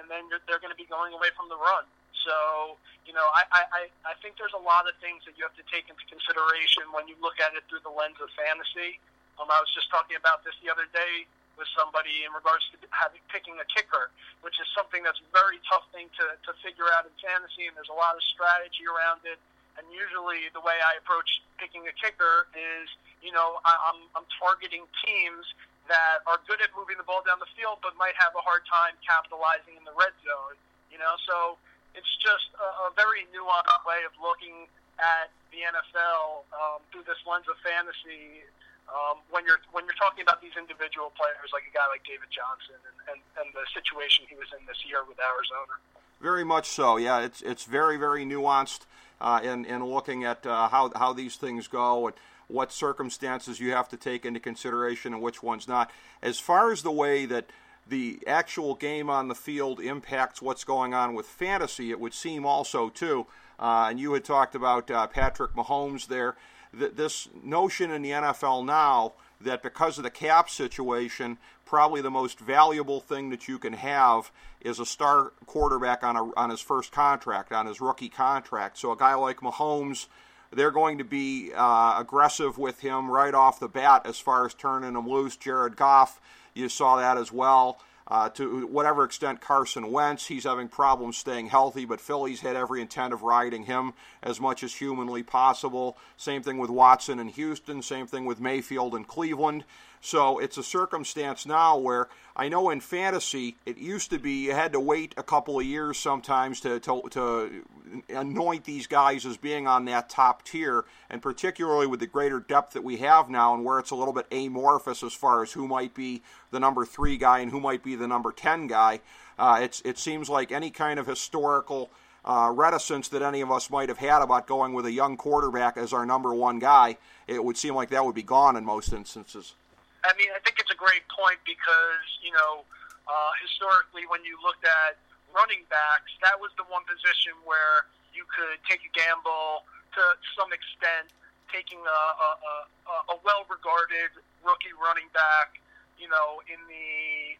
and 0.00 0.08
then 0.08 0.24
they're 0.48 0.60
going 0.60 0.72
to 0.72 0.80
be 0.80 0.88
going 0.88 1.12
away 1.12 1.28
from 1.36 1.52
the 1.52 1.58
run. 1.60 1.84
So, 2.24 2.80
you 3.04 3.12
know, 3.12 3.28
I, 3.36 3.44
I, 3.52 3.82
I 4.08 4.14
think 4.24 4.40
there's 4.40 4.56
a 4.56 4.64
lot 4.64 4.88
of 4.88 4.96
things 5.04 5.20
that 5.28 5.36
you 5.36 5.44
have 5.44 5.52
to 5.60 5.66
take 5.68 5.90
into 5.92 6.00
consideration 6.08 6.88
when 6.96 7.04
you 7.10 7.18
look 7.20 7.36
at 7.44 7.52
it 7.52 7.66
through 7.68 7.84
the 7.84 7.92
lens 7.92 8.16
of 8.24 8.32
fantasy. 8.32 8.96
Um, 9.36 9.52
I 9.52 9.60
was 9.60 9.68
just 9.76 9.92
talking 9.92 10.16
about 10.16 10.40
this 10.48 10.56
the 10.64 10.72
other 10.72 10.88
day 10.96 11.28
with 11.56 11.68
somebody 11.76 12.24
in 12.24 12.32
regards 12.32 12.64
to 12.72 12.80
having 12.90 13.20
picking 13.28 13.56
a 13.60 13.66
kicker, 13.68 14.10
which 14.40 14.56
is 14.60 14.68
something 14.72 15.04
that's 15.04 15.20
a 15.20 15.28
very 15.32 15.60
tough 15.68 15.84
thing 15.92 16.08
to, 16.18 16.24
to 16.48 16.50
figure 16.64 16.88
out 16.92 17.04
in 17.04 17.12
fantasy, 17.20 17.68
and 17.68 17.74
there's 17.76 17.92
a 17.92 17.96
lot 17.96 18.16
of 18.16 18.22
strategy 18.32 18.88
around 18.88 19.22
it. 19.24 19.38
And 19.80 19.88
usually, 19.88 20.52
the 20.52 20.60
way 20.60 20.76
I 20.84 21.00
approach 21.00 21.40
picking 21.56 21.88
a 21.88 21.94
kicker 21.96 22.48
is, 22.52 22.92
you 23.24 23.32
know, 23.32 23.56
I'm 23.64 24.04
I'm 24.12 24.28
targeting 24.36 24.84
teams 25.00 25.48
that 25.88 26.20
are 26.28 26.38
good 26.44 26.60
at 26.60 26.70
moving 26.76 27.00
the 27.00 27.08
ball 27.08 27.24
down 27.24 27.40
the 27.40 27.48
field, 27.56 27.80
but 27.80 27.96
might 27.96 28.14
have 28.20 28.36
a 28.36 28.42
hard 28.44 28.62
time 28.68 28.94
capitalizing 29.00 29.74
in 29.74 29.84
the 29.88 29.96
red 29.96 30.12
zone. 30.22 30.60
You 30.92 31.00
know, 31.00 31.16
so 31.24 31.56
it's 31.96 32.12
just 32.20 32.52
a, 32.60 32.88
a 32.88 32.96
very 32.96 33.24
nuanced 33.32 33.80
way 33.88 34.04
of 34.04 34.12
looking 34.20 34.68
at 35.00 35.32
the 35.52 35.64
NFL 35.64 36.48
um, 36.52 36.80
through 36.92 37.04
this 37.08 37.20
lens 37.24 37.48
of 37.48 37.56
fantasy. 37.64 38.44
Um, 38.88 39.18
when 39.30 39.46
you're 39.46 39.60
when 39.72 39.84
you're 39.84 39.96
talking 39.96 40.22
about 40.22 40.42
these 40.42 40.52
individual 40.58 41.12
players, 41.16 41.50
like 41.52 41.64
a 41.68 41.72
guy 41.72 41.86
like 41.88 42.04
David 42.04 42.28
Johnson, 42.28 42.76
and, 42.84 43.16
and, 43.16 43.20
and 43.40 43.48
the 43.54 43.64
situation 43.72 44.26
he 44.28 44.36
was 44.36 44.48
in 44.58 44.66
this 44.66 44.84
year 44.84 45.00
with 45.08 45.16
Arizona. 45.18 45.80
Very 46.20 46.44
much 46.44 46.68
so. 46.68 46.96
Yeah, 46.98 47.20
it's 47.20 47.40
it's 47.42 47.64
very 47.64 47.96
very 47.96 48.24
nuanced 48.24 48.84
uh, 49.20 49.40
in 49.42 49.64
in 49.64 49.84
looking 49.84 50.24
at 50.24 50.44
uh, 50.44 50.68
how 50.68 50.92
how 50.94 51.12
these 51.12 51.36
things 51.36 51.68
go 51.68 52.08
and 52.08 52.16
what 52.48 52.70
circumstances 52.70 53.60
you 53.60 53.72
have 53.72 53.88
to 53.88 53.96
take 53.96 54.26
into 54.26 54.40
consideration 54.40 55.14
and 55.14 55.22
which 55.22 55.42
ones 55.42 55.66
not. 55.66 55.90
As 56.22 56.38
far 56.38 56.70
as 56.70 56.82
the 56.82 56.92
way 56.92 57.24
that 57.26 57.46
the 57.88 58.20
actual 58.26 58.74
game 58.74 59.10
on 59.10 59.28
the 59.28 59.34
field 59.34 59.80
impacts 59.80 60.40
what's 60.40 60.64
going 60.64 60.94
on 60.94 61.14
with 61.14 61.26
fantasy, 61.26 61.90
it 61.90 61.98
would 61.98 62.14
seem 62.14 62.44
also 62.44 62.88
too. 62.88 63.26
Uh, 63.58 63.86
and 63.90 63.98
you 63.98 64.12
had 64.12 64.24
talked 64.24 64.54
about 64.54 64.90
uh, 64.90 65.06
Patrick 65.06 65.54
Mahomes 65.54 66.06
there. 66.06 66.36
Th- 66.78 66.92
this 66.94 67.28
notion 67.42 67.90
in 67.90 68.02
the 68.02 68.10
NFL 68.10 68.64
now 68.64 69.12
that 69.40 69.62
because 69.62 69.98
of 69.98 70.04
the 70.04 70.10
cap 70.10 70.48
situation, 70.48 71.38
probably 71.64 72.00
the 72.00 72.10
most 72.10 72.38
valuable 72.38 73.00
thing 73.00 73.30
that 73.30 73.48
you 73.48 73.58
can 73.58 73.72
have 73.72 74.30
is 74.60 74.78
a 74.78 74.86
star 74.86 75.32
quarterback 75.46 76.04
on 76.04 76.16
a, 76.16 76.34
on 76.34 76.50
his 76.50 76.60
first 76.60 76.92
contract, 76.92 77.52
on 77.52 77.66
his 77.66 77.80
rookie 77.80 78.08
contract. 78.08 78.78
So 78.78 78.92
a 78.92 78.96
guy 78.96 79.14
like 79.14 79.38
Mahomes, 79.40 80.06
they're 80.52 80.70
going 80.70 80.98
to 80.98 81.04
be 81.04 81.50
uh, 81.54 81.96
aggressive 81.98 82.58
with 82.58 82.80
him 82.80 83.10
right 83.10 83.34
off 83.34 83.58
the 83.58 83.68
bat 83.68 84.02
as 84.06 84.18
far 84.18 84.46
as 84.46 84.54
turning 84.54 84.94
him 84.94 85.08
loose. 85.08 85.36
Jared 85.36 85.76
Goff, 85.76 86.20
you 86.54 86.68
saw 86.68 86.96
that 86.96 87.16
as 87.16 87.32
well. 87.32 87.78
Uh, 88.12 88.28
to 88.28 88.66
whatever 88.66 89.04
extent 89.04 89.40
Carson 89.40 89.90
Wentz, 89.90 90.26
he's 90.26 90.44
having 90.44 90.68
problems 90.68 91.16
staying 91.16 91.46
healthy, 91.46 91.86
but 91.86 91.98
Philly's 91.98 92.42
had 92.42 92.56
every 92.56 92.82
intent 92.82 93.14
of 93.14 93.22
riding 93.22 93.64
him 93.64 93.94
as 94.22 94.38
much 94.38 94.62
as 94.62 94.74
humanly 94.74 95.22
possible. 95.22 95.96
Same 96.18 96.42
thing 96.42 96.58
with 96.58 96.68
Watson 96.68 97.18
in 97.18 97.28
Houston, 97.28 97.80
same 97.80 98.06
thing 98.06 98.26
with 98.26 98.38
Mayfield 98.38 98.94
in 98.94 99.04
Cleveland. 99.04 99.64
So 100.04 100.40
it's 100.40 100.58
a 100.58 100.64
circumstance 100.64 101.46
now 101.46 101.78
where 101.78 102.08
I 102.34 102.48
know 102.48 102.70
in 102.70 102.80
fantasy 102.80 103.56
it 103.64 103.78
used 103.78 104.10
to 104.10 104.18
be 104.18 104.46
you 104.46 104.52
had 104.52 104.72
to 104.72 104.80
wait 104.80 105.14
a 105.16 105.22
couple 105.22 105.60
of 105.60 105.64
years 105.64 105.96
sometimes 105.96 106.58
to, 106.62 106.80
to, 106.80 107.02
to 107.10 107.64
anoint 108.08 108.64
these 108.64 108.88
guys 108.88 109.24
as 109.24 109.36
being 109.36 109.68
on 109.68 109.84
that 109.84 110.08
top 110.08 110.44
tier, 110.44 110.84
and 111.08 111.22
particularly 111.22 111.86
with 111.86 112.00
the 112.00 112.08
greater 112.08 112.40
depth 112.40 112.72
that 112.72 112.82
we 112.82 112.96
have 112.96 113.30
now 113.30 113.54
and 113.54 113.64
where 113.64 113.78
it's 113.78 113.92
a 113.92 113.94
little 113.94 114.12
bit 114.12 114.26
amorphous 114.32 115.04
as 115.04 115.12
far 115.12 115.40
as 115.40 115.52
who 115.52 115.68
might 115.68 115.94
be 115.94 116.20
the 116.50 116.58
number 116.58 116.84
three 116.84 117.16
guy 117.16 117.38
and 117.38 117.52
who 117.52 117.60
might 117.60 117.84
be 117.84 117.94
the 117.94 118.08
number 118.08 118.32
10 118.32 118.66
guy. 118.66 119.00
Uh, 119.38 119.60
it's, 119.62 119.80
it 119.84 119.98
seems 119.98 120.28
like 120.28 120.50
any 120.50 120.70
kind 120.70 120.98
of 120.98 121.06
historical 121.06 121.92
uh, 122.24 122.50
reticence 122.52 123.06
that 123.06 123.22
any 123.22 123.40
of 123.40 123.52
us 123.52 123.70
might 123.70 123.88
have 123.88 123.98
had 123.98 124.20
about 124.20 124.48
going 124.48 124.72
with 124.72 124.84
a 124.84 124.92
young 124.92 125.16
quarterback 125.16 125.76
as 125.76 125.92
our 125.92 126.04
number 126.04 126.34
one 126.34 126.58
guy, 126.58 126.96
it 127.28 127.44
would 127.44 127.56
seem 127.56 127.76
like 127.76 127.90
that 127.90 128.04
would 128.04 128.16
be 128.16 128.22
gone 128.24 128.56
in 128.56 128.64
most 128.64 128.92
instances. 128.92 129.54
I 130.02 130.12
mean, 130.18 130.30
I 130.34 130.40
think 130.42 130.58
it's 130.58 130.70
a 130.70 130.78
great 130.78 131.06
point 131.10 131.38
because 131.46 132.06
you 132.22 132.34
know 132.34 132.66
uh, 133.06 133.32
historically, 133.42 134.06
when 134.06 134.22
you 134.22 134.38
looked 134.42 134.66
at 134.66 134.98
running 135.34 135.64
backs, 135.72 136.12
that 136.22 136.38
was 136.38 136.52
the 136.60 136.66
one 136.68 136.84
position 136.86 137.34
where 137.42 137.88
you 138.12 138.28
could 138.28 138.60
take 138.68 138.84
a 138.84 138.92
gamble 138.92 139.64
to 139.96 140.02
some 140.36 140.52
extent, 140.52 141.10
taking 141.52 141.80
a, 141.80 142.00
a, 142.16 142.30
a, 142.40 142.96
a 143.12 143.16
well-regarded 143.24 144.12
rookie 144.44 144.72
running 144.76 145.08
back, 145.12 145.60
you 146.00 146.08
know, 146.08 146.40
in 146.48 146.60
the 146.68 147.36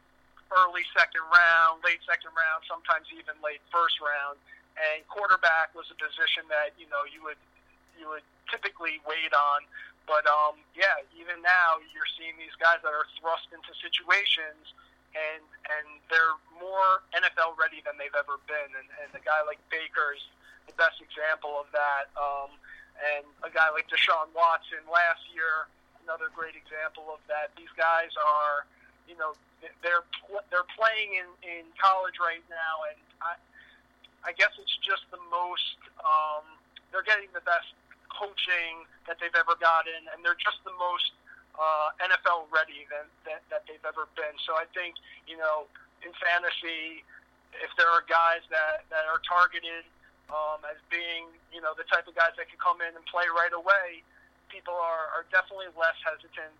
early 0.52 0.84
second 0.92 1.24
round, 1.32 1.80
late 1.84 2.00
second 2.04 2.32
round, 2.36 2.60
sometimes 2.68 3.08
even 3.12 3.36
late 3.40 3.62
first 3.72 3.96
round. 4.00 4.36
And 4.76 5.04
quarterback 5.08 5.72
was 5.76 5.88
a 5.92 5.96
position 6.00 6.48
that 6.48 6.72
you 6.80 6.88
know 6.88 7.04
you 7.04 7.20
would 7.24 7.40
you 8.00 8.08
would 8.08 8.24
typically 8.48 9.04
wait 9.04 9.32
on 9.36 9.60
but 10.06 10.26
um, 10.26 10.58
yeah, 10.74 11.02
even 11.14 11.40
now 11.42 11.78
you're 11.94 12.08
seeing 12.18 12.34
these 12.38 12.54
guys 12.58 12.82
that 12.82 12.90
are 12.90 13.06
thrust 13.18 13.50
into 13.54 13.70
situations, 13.78 14.74
and 15.14 15.44
and 15.68 15.86
they're 16.10 16.36
more 16.58 17.04
NFL 17.14 17.54
ready 17.58 17.82
than 17.86 17.98
they've 17.98 18.16
ever 18.16 18.38
been. 18.50 18.70
And, 18.74 18.88
and 19.02 19.08
a 19.14 19.22
guy 19.22 19.42
like 19.46 19.62
Baker 19.70 20.14
is 20.16 20.24
the 20.66 20.74
best 20.74 20.98
example 21.02 21.58
of 21.58 21.70
that. 21.74 22.10
Um, 22.18 22.54
and 23.00 23.26
a 23.42 23.50
guy 23.50 23.72
like 23.72 23.88
Deshaun 23.88 24.30
Watson 24.36 24.84
last 24.86 25.24
year, 25.32 25.66
another 26.04 26.28
great 26.30 26.54
example 26.54 27.10
of 27.10 27.22
that. 27.26 27.54
These 27.56 27.72
guys 27.74 28.12
are, 28.18 28.68
you 29.08 29.16
know, 29.16 29.34
they're 29.82 30.06
they're 30.50 30.68
playing 30.74 31.18
in 31.18 31.28
in 31.46 31.64
college 31.78 32.18
right 32.18 32.42
now, 32.50 32.74
and 32.90 32.98
I 33.22 33.32
I 34.26 34.32
guess 34.34 34.54
it's 34.58 34.76
just 34.82 35.06
the 35.10 35.22
most. 35.30 35.78
Um, 36.02 36.44
they're 36.90 37.06
getting 37.06 37.30
the 37.32 37.42
best 37.42 37.72
coaching 38.12 38.84
that 39.08 39.18
they've 39.18 39.34
ever 39.34 39.56
gotten, 39.58 40.06
and 40.12 40.20
they're 40.22 40.38
just 40.38 40.60
the 40.62 40.74
most 40.76 41.16
uh, 41.56 41.96
NFL 42.00 42.48
ready 42.52 42.88
than, 42.88 43.08
that, 43.28 43.42
that 43.48 43.64
they've 43.68 43.84
ever 43.84 44.08
been. 44.16 44.36
So 44.44 44.56
I 44.56 44.68
think, 44.72 44.96
you 45.26 45.36
know, 45.36 45.68
in 46.04 46.12
fantasy, 46.20 47.04
if 47.60 47.72
there 47.76 47.88
are 47.88 48.04
guys 48.08 48.44
that, 48.48 48.88
that 48.88 49.04
are 49.08 49.20
targeted 49.24 49.84
um, 50.32 50.64
as 50.64 50.80
being, 50.88 51.28
you 51.52 51.60
know, 51.60 51.76
the 51.76 51.84
type 51.92 52.08
of 52.08 52.16
guys 52.16 52.32
that 52.40 52.48
can 52.48 52.56
come 52.56 52.80
in 52.80 52.92
and 52.96 53.04
play 53.04 53.28
right 53.28 53.52
away, 53.52 54.00
people 54.48 54.72
are, 54.72 55.12
are 55.12 55.24
definitely 55.28 55.68
less 55.76 55.96
hesitant 56.00 56.52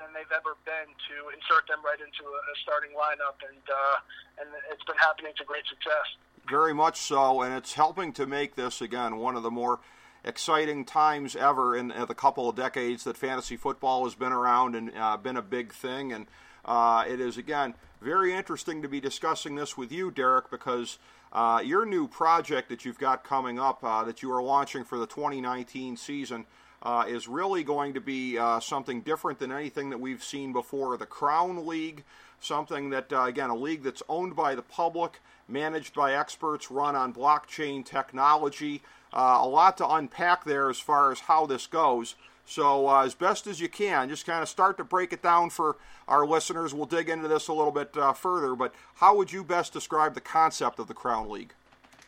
than 0.00 0.08
they've 0.14 0.32
ever 0.32 0.56
been 0.64 0.88
to 1.10 1.28
insert 1.34 1.66
them 1.66 1.82
right 1.84 1.98
into 1.98 2.24
a, 2.24 2.38
a 2.38 2.54
starting 2.62 2.94
lineup, 2.94 3.36
and 3.42 3.64
uh, 3.66 4.40
and 4.40 4.48
it's 4.70 4.84
been 4.84 4.96
happening 4.96 5.32
to 5.36 5.44
great 5.44 5.66
success. 5.66 6.06
Very 6.48 6.72
much 6.72 6.96
so, 7.00 7.42
and 7.42 7.52
it's 7.52 7.74
helping 7.74 8.12
to 8.14 8.26
make 8.26 8.54
this 8.54 8.80
again 8.80 9.18
one 9.18 9.34
of 9.34 9.42
the 9.42 9.50
more 9.50 9.80
exciting 10.24 10.84
times 10.84 11.36
ever 11.36 11.76
in 11.76 11.88
the 11.88 12.14
couple 12.14 12.48
of 12.48 12.56
decades 12.56 13.04
that 13.04 13.16
fantasy 13.16 13.56
football 13.56 14.04
has 14.04 14.14
been 14.14 14.32
around 14.32 14.74
and 14.74 14.92
uh, 14.96 15.16
been 15.16 15.36
a 15.36 15.42
big 15.42 15.72
thing. 15.72 16.12
And 16.12 16.26
uh, 16.64 17.04
it 17.08 17.20
is, 17.20 17.36
again, 17.38 17.74
very 18.00 18.32
interesting 18.32 18.82
to 18.82 18.88
be 18.88 19.00
discussing 19.00 19.54
this 19.54 19.76
with 19.76 19.90
you, 19.90 20.10
Derek, 20.10 20.50
because 20.50 20.98
uh, 21.32 21.60
your 21.64 21.84
new 21.84 22.08
project 22.08 22.68
that 22.68 22.84
you've 22.84 22.98
got 22.98 23.24
coming 23.24 23.58
up 23.58 23.82
uh, 23.82 24.04
that 24.04 24.22
you 24.22 24.32
are 24.32 24.42
launching 24.42 24.84
for 24.84 24.98
the 24.98 25.06
2019 25.06 25.96
season. 25.96 26.46
Uh, 26.80 27.04
is 27.08 27.26
really 27.26 27.64
going 27.64 27.92
to 27.92 28.00
be 28.00 28.38
uh, 28.38 28.60
something 28.60 29.00
different 29.00 29.40
than 29.40 29.50
anything 29.50 29.90
that 29.90 29.98
we've 29.98 30.22
seen 30.22 30.52
before. 30.52 30.96
The 30.96 31.06
Crown 31.06 31.66
League, 31.66 32.04
something 32.38 32.90
that, 32.90 33.06
again, 33.10 33.50
a 33.50 33.56
league 33.56 33.82
that's 33.82 34.04
owned 34.08 34.36
by 34.36 34.54
the 34.54 34.62
public, 34.62 35.20
managed 35.48 35.94
by 35.94 36.14
experts, 36.14 36.70
run 36.70 36.94
on 36.94 37.12
blockchain 37.12 37.84
technology. 37.84 38.80
Uh, 39.12 39.38
a 39.40 39.48
lot 39.48 39.76
to 39.78 39.88
unpack 39.88 40.44
there 40.44 40.68
as 40.68 40.78
far 40.78 41.10
as 41.12 41.20
how 41.20 41.46
this 41.46 41.66
goes. 41.66 42.14
So, 42.44 42.88
uh, 42.88 43.04
as 43.04 43.14
best 43.14 43.46
as 43.46 43.60
you 43.60 43.68
can, 43.68 44.08
just 44.08 44.24
kind 44.24 44.42
of 44.42 44.48
start 44.48 44.78
to 44.78 44.84
break 44.84 45.12
it 45.12 45.22
down 45.22 45.50
for 45.50 45.76
our 46.08 46.24
listeners. 46.26 46.72
We'll 46.72 46.86
dig 46.86 47.10
into 47.10 47.28
this 47.28 47.48
a 47.48 47.52
little 47.52 47.72
bit 47.72 47.94
uh, 47.96 48.14
further, 48.14 48.54
but 48.54 48.74
how 48.96 49.16
would 49.16 49.32
you 49.32 49.44
best 49.44 49.72
describe 49.72 50.14
the 50.14 50.24
concept 50.24 50.78
of 50.78 50.88
the 50.88 50.94
Crown 50.94 51.28
League? 51.28 51.52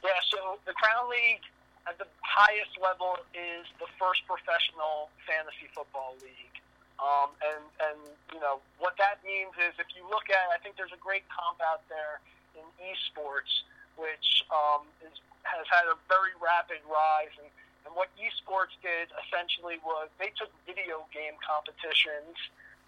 Yeah, 0.02 0.16
so 0.32 0.56
the 0.64 0.72
Crown 0.72 1.10
League 1.10 1.44
at 1.86 1.98
the 1.98 2.06
highest 2.22 2.72
level 2.80 3.20
is 3.36 3.68
the 3.76 3.90
first 4.00 4.24
professional 4.24 5.12
fantasy 5.28 5.68
football 5.76 6.16
league. 6.24 6.56
Um, 7.00 7.32
and, 7.40 7.64
and, 7.84 7.98
you 8.32 8.40
know, 8.40 8.60
what 8.76 8.96
that 8.96 9.20
means 9.24 9.52
is 9.56 9.76
if 9.80 9.88
you 9.96 10.04
look 10.08 10.28
at, 10.28 10.48
I 10.52 10.60
think 10.60 10.76
there's 10.76 10.92
a 10.92 11.00
great 11.00 11.24
comp 11.28 11.60
out 11.60 11.84
there 11.88 12.20
in 12.56 12.64
esports, 12.80 13.64
which 14.00 14.48
um, 14.48 14.88
is 15.04 15.20
has 15.44 15.68
had 15.68 15.84
a 15.88 15.96
very 16.08 16.32
rapid 16.40 16.80
rise. 16.88 17.32
And, 17.36 17.48
and 17.84 17.92
what 17.92 18.08
esports 18.16 18.72
did 18.80 19.12
essentially 19.24 19.80
was 19.84 20.08
they 20.16 20.32
took 20.36 20.48
video 20.64 21.04
game 21.12 21.36
competitions, 21.40 22.36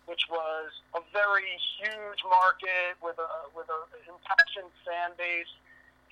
which 0.08 0.28
was 0.32 0.72
a 0.96 1.00
very 1.12 1.52
huge 1.80 2.20
market 2.24 2.96
with 3.04 3.20
a 3.20 3.30
with 3.52 3.68
a 3.68 3.80
impassioned 4.08 4.72
fan 4.88 5.12
base, 5.20 5.52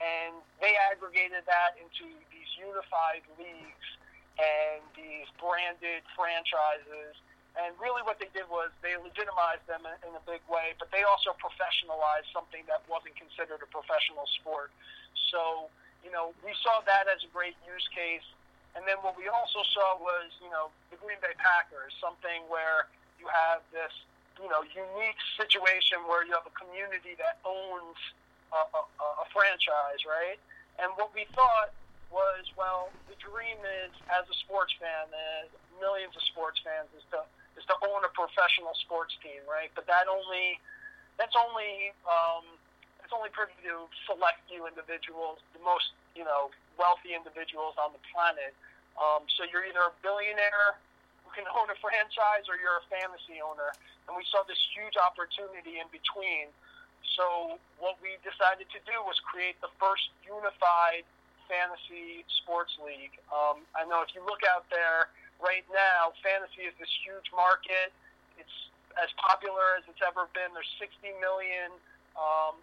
and 0.01 0.37
they 0.61 0.77
aggregated 0.93 1.45
that 1.49 1.81
into 1.81 2.09
these 2.29 2.51
unified 2.61 3.25
leagues 3.41 3.89
and 4.41 4.81
these 4.97 5.29
branded 5.37 6.05
franchises. 6.17 7.17
And 7.59 7.75
really, 7.83 8.03
what 8.07 8.23
they 8.23 8.31
did 8.31 8.47
was 8.47 8.71
they 8.81 8.95
legitimized 8.95 9.67
them 9.67 9.83
in 10.07 10.13
a 10.15 10.23
big 10.23 10.43
way, 10.47 10.79
but 10.79 10.91
they 10.95 11.03
also 11.03 11.35
professionalized 11.39 12.31
something 12.31 12.63
that 12.71 12.87
wasn't 12.87 13.19
considered 13.19 13.59
a 13.59 13.69
professional 13.71 14.27
sport. 14.39 14.71
So 15.35 15.71
you 16.05 16.11
know, 16.11 16.33
we 16.45 16.53
saw 16.65 16.81
that 16.89 17.09
as 17.09 17.21
a 17.25 17.31
great 17.33 17.57
use 17.69 17.85
case. 17.93 18.25
And 18.73 18.87
then 18.87 19.03
what 19.03 19.19
we 19.19 19.27
also 19.27 19.67
saw 19.75 19.99
was, 19.99 20.31
you 20.39 20.49
know, 20.49 20.71
the 20.95 20.97
Green 21.03 21.19
Bay 21.19 21.35
Packers, 21.37 21.93
something 21.99 22.47
where 22.47 22.87
you 23.19 23.27
have 23.27 23.61
this, 23.75 23.93
you 24.39 24.49
know, 24.49 24.63
unique 24.63 25.19
situation 25.37 26.01
where 26.07 26.23
you 26.25 26.33
have 26.33 26.47
a 26.47 26.55
community 26.55 27.19
that 27.19 27.43
owns 27.43 27.99
a, 28.55 28.63
a, 28.79 28.83
a 29.23 29.27
franchise, 29.35 30.07
right? 30.07 30.39
And 30.79 30.89
what 30.97 31.13
we 31.13 31.27
thought 31.35 31.75
was, 32.15 32.47
well, 32.55 32.89
the 33.11 33.19
dream 33.19 33.59
is, 33.85 33.93
as 34.09 34.25
a 34.31 34.37
sports 34.47 34.73
fan, 34.79 35.11
as 35.43 35.51
millions 35.83 36.15
of 36.15 36.23
sports 36.31 36.63
fans, 36.63 36.89
is 36.95 37.05
to 37.11 37.27
is 37.61 37.69
to 37.69 37.77
own 37.85 38.01
a 38.09 38.13
professional 38.17 38.73
sports 38.81 39.13
team, 39.21 39.45
right? 39.45 39.69
But 39.77 39.85
that 39.93 40.09
only 40.09 40.57
that's 41.21 41.37
only 41.37 41.93
um, 42.09 42.49
it's 43.05 43.13
only 43.13 43.29
privy 43.29 43.53
to 43.69 43.85
select 44.09 44.41
few 44.49 44.65
individuals, 44.65 45.45
the 45.53 45.61
most 45.61 45.93
you 46.17 46.25
know 46.25 46.49
wealthy 46.81 47.13
individuals 47.13 47.77
on 47.77 47.93
the 47.93 48.01
planet. 48.09 48.57
Um, 48.97 49.29
so 49.37 49.45
you're 49.45 49.69
either 49.69 49.93
a 49.93 49.95
billionaire 50.01 50.81
who 51.23 51.29
can 51.37 51.45
own 51.61 51.69
a 51.69 51.77
franchise, 51.85 52.49
or 52.49 52.57
you're 52.57 52.81
a 52.81 52.87
fantasy 52.89 53.45
owner. 53.45 53.77
And 54.09 54.17
we 54.17 54.25
saw 54.33 54.43
this 54.49 54.59
huge 54.73 54.97
opportunity 54.97 55.79
in 55.79 55.87
between. 55.93 56.49
So 57.15 57.61
what 57.77 58.01
we 58.01 58.17
decided 58.25 58.73
to 58.73 58.81
do 58.89 58.97
was 59.05 59.21
create 59.29 59.61
the 59.61 59.71
first 59.77 60.09
unified 60.25 61.05
fantasy 61.51 62.23
sports 62.43 62.75
league. 62.81 63.13
Um, 63.29 63.67
I 63.75 63.83
know 63.85 64.01
if 64.07 64.15
you 64.15 64.23
look 64.23 64.47
out 64.47 64.65
there 64.71 65.11
right 65.41 65.67
now, 65.73 66.13
fantasy 66.21 66.69
is 66.69 66.75
this 66.77 66.91
huge 67.05 67.29
market. 67.33 67.93
It's 68.37 68.57
as 69.01 69.11
popular 69.21 69.81
as 69.81 69.85
it's 69.89 70.01
ever 70.05 70.29
been. 70.33 70.53
There's 70.53 70.71
60 70.81 71.13
million 71.21 71.73
um, 72.17 72.57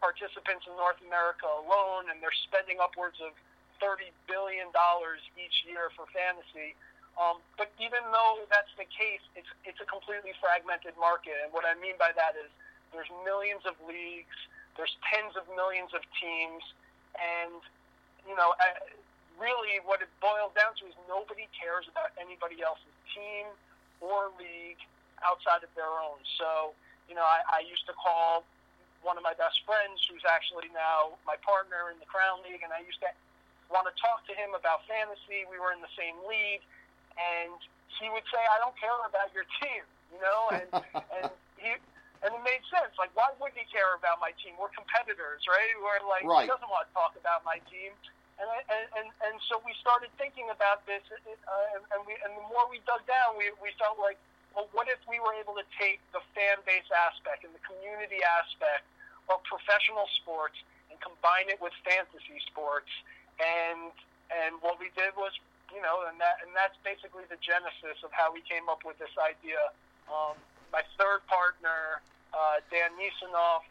participants 0.00 0.66
in 0.68 0.74
North 0.76 0.98
America 1.04 1.46
alone, 1.46 2.10
and 2.12 2.20
they're 2.20 2.34
spending 2.48 2.78
upwards 2.82 3.18
of 3.22 3.32
30 3.80 4.14
billion 4.30 4.70
dollars 4.70 5.18
each 5.34 5.66
year 5.66 5.90
for 5.98 6.06
fantasy. 6.14 6.78
Um, 7.18 7.44
but 7.60 7.68
even 7.76 8.00
though 8.08 8.46
that's 8.48 8.72
the 8.80 8.88
case, 8.88 9.20
it's 9.36 9.48
it's 9.68 9.80
a 9.84 9.88
completely 9.88 10.32
fragmented 10.40 10.96
market, 10.96 11.36
and 11.44 11.52
what 11.52 11.68
I 11.68 11.76
mean 11.76 12.00
by 12.00 12.08
that 12.16 12.32
is 12.40 12.48
there's 12.88 13.10
millions 13.20 13.68
of 13.68 13.76
leagues, 13.84 14.32
there's 14.80 14.96
tens 15.04 15.36
of 15.36 15.44
millions 15.52 15.92
of 15.92 16.00
teams, 16.16 16.64
and 17.20 17.60
you 18.24 18.32
know, 18.32 18.56
really 19.40 19.80
what 19.84 20.00
it 20.00 20.10
boils 20.20 20.52
down 20.56 20.74
to 20.80 20.88
is 20.88 20.96
nobody 21.08 21.48
cares 21.54 21.88
about 21.88 22.12
anybody 22.20 22.60
else's 22.60 22.96
team 23.12 23.48
or 24.02 24.32
league 24.36 24.80
outside 25.22 25.62
of 25.62 25.70
their 25.78 25.88
own. 25.88 26.18
So, 26.38 26.74
you 27.06 27.14
know, 27.14 27.24
I, 27.24 27.42
I 27.46 27.60
used 27.64 27.86
to 27.86 27.94
call 27.94 28.44
one 29.02 29.18
of 29.18 29.24
my 29.26 29.34
best 29.34 29.62
friends, 29.66 30.02
who's 30.06 30.22
actually 30.26 30.70
now 30.70 31.18
my 31.26 31.34
partner 31.42 31.90
in 31.90 31.98
the 31.98 32.06
Crown 32.06 32.42
League, 32.46 32.62
and 32.62 32.70
I 32.70 32.86
used 32.86 33.02
to 33.02 33.10
want 33.66 33.90
to 33.90 33.94
talk 33.98 34.22
to 34.30 34.34
him 34.34 34.54
about 34.54 34.86
fantasy. 34.86 35.42
We 35.50 35.58
were 35.58 35.74
in 35.74 35.82
the 35.82 35.90
same 35.98 36.14
league, 36.26 36.62
and 37.18 37.58
he 37.98 38.06
would 38.10 38.24
say, 38.30 38.38
"I 38.38 38.62
don't 38.62 38.74
care 38.78 38.94
about 39.02 39.34
your 39.34 39.46
team," 39.58 39.82
you 40.14 40.20
know, 40.22 40.40
and 40.54 40.66
and 41.18 41.26
he 41.58 41.74
and 42.22 42.30
it 42.30 42.42
made 42.46 42.62
sense. 42.70 42.94
Like, 42.94 43.10
why 43.18 43.34
would 43.42 43.50
he 43.58 43.66
care 43.74 43.98
about 43.98 44.22
my 44.22 44.30
team? 44.38 44.54
We're 44.54 44.70
competitors, 44.70 45.42
right? 45.50 45.74
We're 45.82 45.98
like, 46.06 46.22
right. 46.22 46.46
he 46.46 46.48
doesn't 46.50 46.70
want 46.70 46.86
to 46.86 46.92
talk 46.94 47.18
about 47.18 47.42
my 47.42 47.58
team. 47.66 47.90
And, 48.42 48.84
and, 48.98 49.08
and, 49.22 49.36
so 49.46 49.62
we 49.62 49.70
started 49.78 50.10
thinking 50.18 50.50
about 50.50 50.82
this, 50.82 51.06
uh, 51.14 51.78
and, 51.78 51.86
and, 51.94 52.02
we, 52.02 52.18
and 52.26 52.34
the 52.34 52.42
more 52.50 52.66
we 52.66 52.82
dug 52.82 53.06
down, 53.06 53.38
we, 53.38 53.54
we 53.62 53.70
felt 53.78 54.02
like, 54.02 54.18
well, 54.50 54.66
what 54.74 54.90
if 54.90 54.98
we 55.06 55.22
were 55.22 55.30
able 55.38 55.54
to 55.54 55.62
take 55.78 56.02
the 56.10 56.18
fan 56.34 56.58
base 56.66 56.86
aspect 56.90 57.46
and 57.46 57.54
the 57.54 57.62
community 57.62 58.18
aspect 58.26 58.82
of 59.30 59.38
professional 59.46 60.10
sports 60.18 60.58
and 60.90 60.98
combine 60.98 61.46
it 61.48 61.62
with 61.62 61.72
fantasy 61.86 62.42
sports? 62.50 62.90
And 63.38 63.94
and 64.32 64.56
what 64.64 64.80
we 64.80 64.88
did 64.96 65.12
was, 65.16 65.32
you 65.72 65.80
know, 65.80 66.04
and 66.08 66.20
that 66.20 66.40
and 66.44 66.52
that's 66.52 66.76
basically 66.84 67.24
the 67.32 67.40
genesis 67.40 68.00
of 68.04 68.12
how 68.12 68.32
we 68.32 68.44
came 68.44 68.68
up 68.68 68.84
with 68.84 68.98
this 69.00 69.12
idea. 69.16 69.72
Um, 70.10 70.36
my 70.68 70.84
third 71.00 71.24
partner, 71.28 72.04
uh, 72.32 72.60
Dan 72.68 72.92
Nisanoff, 72.96 73.64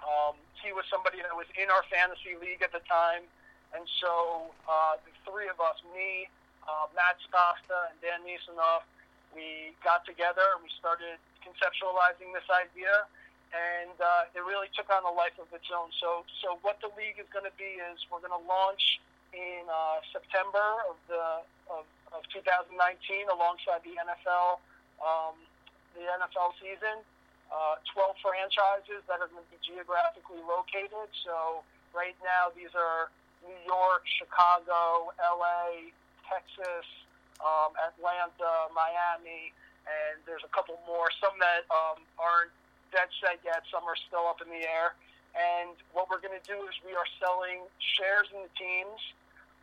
um, 0.00 0.36
he 0.64 0.72
was 0.72 0.84
somebody 0.88 1.20
that 1.20 1.34
was 1.34 1.48
in 1.56 1.68
our 1.68 1.84
fantasy 1.92 2.36
league 2.40 2.62
at 2.62 2.72
the 2.72 2.84
time. 2.88 3.26
And 3.76 3.84
so 4.00 4.48
uh, 4.64 4.96
the 5.04 5.12
three 5.28 5.48
of 5.48 5.60
us, 5.60 5.76
me, 5.92 6.28
uh, 6.64 6.88
Matt 6.96 7.20
Stosta, 7.28 7.92
and 7.92 7.96
Dan 8.00 8.24
Nisanoff, 8.24 8.84
we 9.36 9.76
got 9.84 10.04
together 10.08 10.56
and 10.56 10.64
we 10.64 10.72
started 10.80 11.20
conceptualizing 11.44 12.32
this 12.32 12.48
idea. 12.48 13.04
And 13.48 13.96
uh, 13.96 14.36
it 14.36 14.44
really 14.44 14.68
took 14.76 14.92
on 14.92 15.04
a 15.08 15.12
life 15.12 15.36
of 15.40 15.48
its 15.56 15.68
own. 15.72 15.88
So, 16.00 16.28
so 16.44 16.60
what 16.60 16.80
the 16.84 16.92
league 17.00 17.16
is 17.16 17.28
going 17.32 17.48
to 17.48 17.56
be 17.56 17.80
is 17.80 17.96
we're 18.12 18.20
going 18.20 18.36
to 18.36 18.44
launch 18.44 19.00
in 19.32 19.64
uh, 19.68 20.04
September 20.12 20.84
of 20.88 20.96
the 21.08 21.44
of, 21.68 21.84
of 22.16 22.24
2019 22.32 22.72
alongside 23.28 23.84
the 23.84 23.96
NFL 24.00 24.60
um, 25.04 25.36
the 25.92 26.04
NFL 26.04 26.56
season 26.60 27.04
uh, 27.48 27.80
12 27.92 28.16
franchises 28.20 29.00
that 29.08 29.20
are 29.20 29.28
going 29.28 29.44
to 29.44 29.52
be 29.52 29.60
geographically 29.64 30.40
located. 30.44 31.08
So 31.24 31.64
right 31.96 32.16
now, 32.20 32.52
these 32.52 32.72
are 32.76 33.08
New 33.44 33.60
York, 33.66 34.04
Chicago, 34.06 35.12
LA, 35.18 35.92
Texas, 36.26 36.86
um, 37.40 37.72
Atlanta, 37.78 38.70
Miami, 38.74 39.54
and 39.86 40.20
there's 40.26 40.44
a 40.44 40.52
couple 40.52 40.76
more. 40.84 41.08
Some 41.22 41.34
that 41.40 41.64
um, 41.72 42.02
aren't 42.18 42.52
dead 42.92 43.08
set 43.20 43.40
yet. 43.44 43.64
Some 43.72 43.84
are 43.88 43.96
still 43.96 44.28
up 44.28 44.40
in 44.44 44.48
the 44.48 44.64
air. 44.64 44.96
And 45.36 45.76
what 45.92 46.08
we're 46.10 46.20
going 46.20 46.36
to 46.36 46.46
do 46.46 46.56
is 46.66 46.74
we 46.82 46.96
are 46.96 47.06
selling 47.20 47.68
shares 47.78 48.28
in 48.32 48.42
the 48.42 48.52
teams 48.56 49.00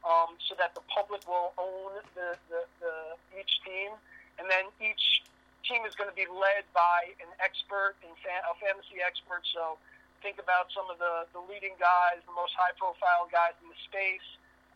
um, 0.05 0.37
so 0.45 0.53
that 0.61 0.77
the 0.77 0.85
public 0.87 1.25
will 1.25 1.51
own 1.57 1.97
the, 2.13 2.37
the, 2.47 2.61
the 2.79 2.93
each 3.33 3.59
team, 3.65 3.91
and 4.37 4.45
then 4.45 4.69
each 4.77 5.25
team 5.65 5.81
is 5.83 5.97
going 5.97 6.09
to 6.09 6.15
be 6.15 6.29
led 6.29 6.63
by 6.77 7.09
an 7.17 7.31
expert, 7.41 7.97
in 8.05 8.13
fan, 8.21 8.39
a 8.45 8.53
fantasy 8.61 9.01
expert. 9.01 9.41
So 9.49 9.81
think 10.25 10.41
about 10.41 10.73
some 10.73 10.89
of 10.89 10.97
the, 10.97 11.29
the 11.37 11.43
leading 11.45 11.77
guys, 11.77 12.17
the 12.25 12.33
most 12.33 12.57
high 12.57 12.73
profile 12.81 13.29
guys 13.29 13.53
in 13.61 13.69
the 13.69 13.77
space. 13.85 14.25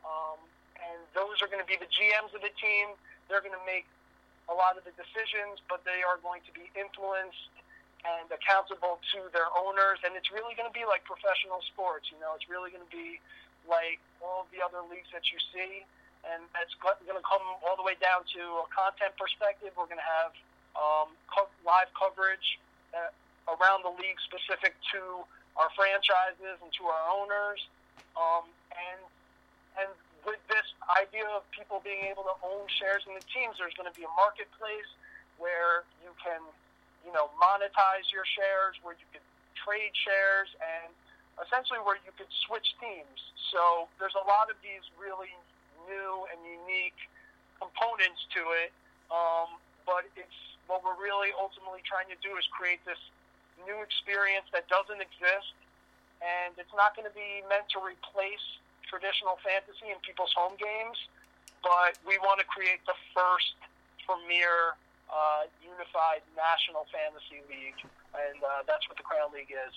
Um, 0.06 0.38
and 0.78 1.02
those 1.18 1.42
are 1.42 1.50
going 1.50 1.58
to 1.58 1.66
be 1.66 1.74
the 1.74 1.90
GMs 1.90 2.30
of 2.38 2.46
the 2.46 2.54
team. 2.62 2.94
They're 3.26 3.42
going 3.42 3.58
to 3.58 3.66
make 3.66 3.90
a 4.46 4.54
lot 4.54 4.78
of 4.78 4.86
the 4.86 4.94
decisions, 4.94 5.58
but 5.66 5.82
they 5.90 6.06
are 6.06 6.22
going 6.22 6.46
to 6.46 6.54
be 6.54 6.70
influenced 6.78 7.50
and 8.06 8.30
accountable 8.30 9.02
to 9.10 9.26
their 9.34 9.50
owners. 9.58 9.98
And 10.06 10.14
it's 10.14 10.30
really 10.30 10.54
going 10.54 10.70
to 10.70 10.78
be 10.78 10.86
like 10.86 11.02
professional 11.02 11.66
sports. 11.74 12.14
You 12.14 12.22
know, 12.22 12.38
it's 12.38 12.46
really 12.46 12.70
going 12.70 12.86
to 12.86 12.94
be 12.94 13.18
like 13.66 13.98
all 14.22 14.46
the 14.54 14.62
other 14.62 14.86
leagues 14.86 15.10
that 15.18 15.34
you 15.34 15.42
see. 15.50 15.82
And 16.30 16.46
it's 16.62 16.78
going 16.78 17.18
to 17.18 17.26
come 17.26 17.42
all 17.66 17.74
the 17.74 17.86
way 17.86 17.98
down 17.98 18.22
to 18.38 18.42
a 18.62 18.68
content 18.70 19.18
perspective. 19.18 19.74
We're 19.74 19.90
going 19.90 19.98
to 19.98 20.12
have 20.22 20.32
um, 20.78 21.10
co- 21.26 21.50
live 21.66 21.90
coverage 21.98 22.62
uh, 22.94 23.10
around 23.50 23.82
the 23.82 23.94
league 23.98 24.22
specific 24.22 24.78
to 24.94 25.26
our 25.58 25.70
franchises 25.74 26.58
and 26.62 26.72
to 26.78 26.84
our 26.86 27.04
owners. 27.10 27.62
Um, 28.18 28.46
and 28.74 29.02
and 29.80 29.90
with 30.28 30.42
this 30.52 30.68
idea 30.92 31.26
of 31.32 31.48
people 31.56 31.80
being 31.80 32.12
able 32.12 32.28
to 32.28 32.36
own 32.44 32.68
shares 32.68 33.08
in 33.08 33.16
the 33.16 33.24
teams, 33.32 33.56
there's 33.58 33.74
going 33.80 33.88
to 33.88 33.96
be 33.96 34.04
a 34.04 34.14
marketplace 34.20 34.90
where 35.40 35.88
you 36.04 36.12
can, 36.20 36.44
you 37.08 37.12
know, 37.16 37.32
monetize 37.40 38.12
your 38.12 38.28
shares, 38.28 38.76
where 38.84 39.00
you 39.00 39.08
can 39.16 39.24
trade 39.56 39.96
shares, 39.96 40.52
and 40.60 40.92
essentially 41.40 41.80
where 41.80 41.96
you 42.04 42.12
could 42.20 42.30
switch 42.44 42.76
teams. 42.84 43.20
So 43.56 43.88
there's 43.98 44.16
a 44.20 44.26
lot 44.28 44.52
of 44.52 44.60
these 44.60 44.84
really 45.00 45.32
new 45.88 46.28
and 46.30 46.40
unique 46.44 47.00
components 47.56 48.28
to 48.36 48.44
it, 48.60 48.76
um, 49.08 49.56
but 49.88 50.04
it's 50.20 50.40
what 50.68 50.84
we're 50.84 51.00
really 51.00 51.32
ultimately 51.40 51.82
trying 51.88 52.12
to 52.12 52.20
do 52.22 52.36
is 52.38 52.46
create 52.52 52.84
this 52.86 53.00
new 53.65 53.80
experience 53.82 54.45
that 54.54 54.67
doesn't 54.67 55.02
exist, 55.02 55.56
and 56.22 56.56
it's 56.58 56.74
not 56.76 56.95
going 56.95 57.08
to 57.08 57.15
be 57.15 57.43
meant 57.48 57.67
to 57.76 57.80
replace 57.80 58.43
traditional 58.88 59.38
fantasy 59.45 59.91
in 59.91 59.98
people's 60.02 60.34
home 60.36 60.58
games, 60.60 60.98
but 61.62 61.95
we 62.08 62.17
want 62.19 62.39
to 62.39 62.48
create 62.48 62.82
the 62.86 62.98
first 63.13 63.56
premier 64.04 64.76
uh, 65.10 65.45
unified 65.62 66.22
national 66.36 66.86
fantasy 66.89 67.41
league, 67.50 67.80
and 68.13 68.38
uh, 68.43 68.63
that's 68.67 68.88
what 68.89 68.98
the 68.98 69.06
Crown 69.06 69.32
League 69.34 69.52
is. 69.52 69.76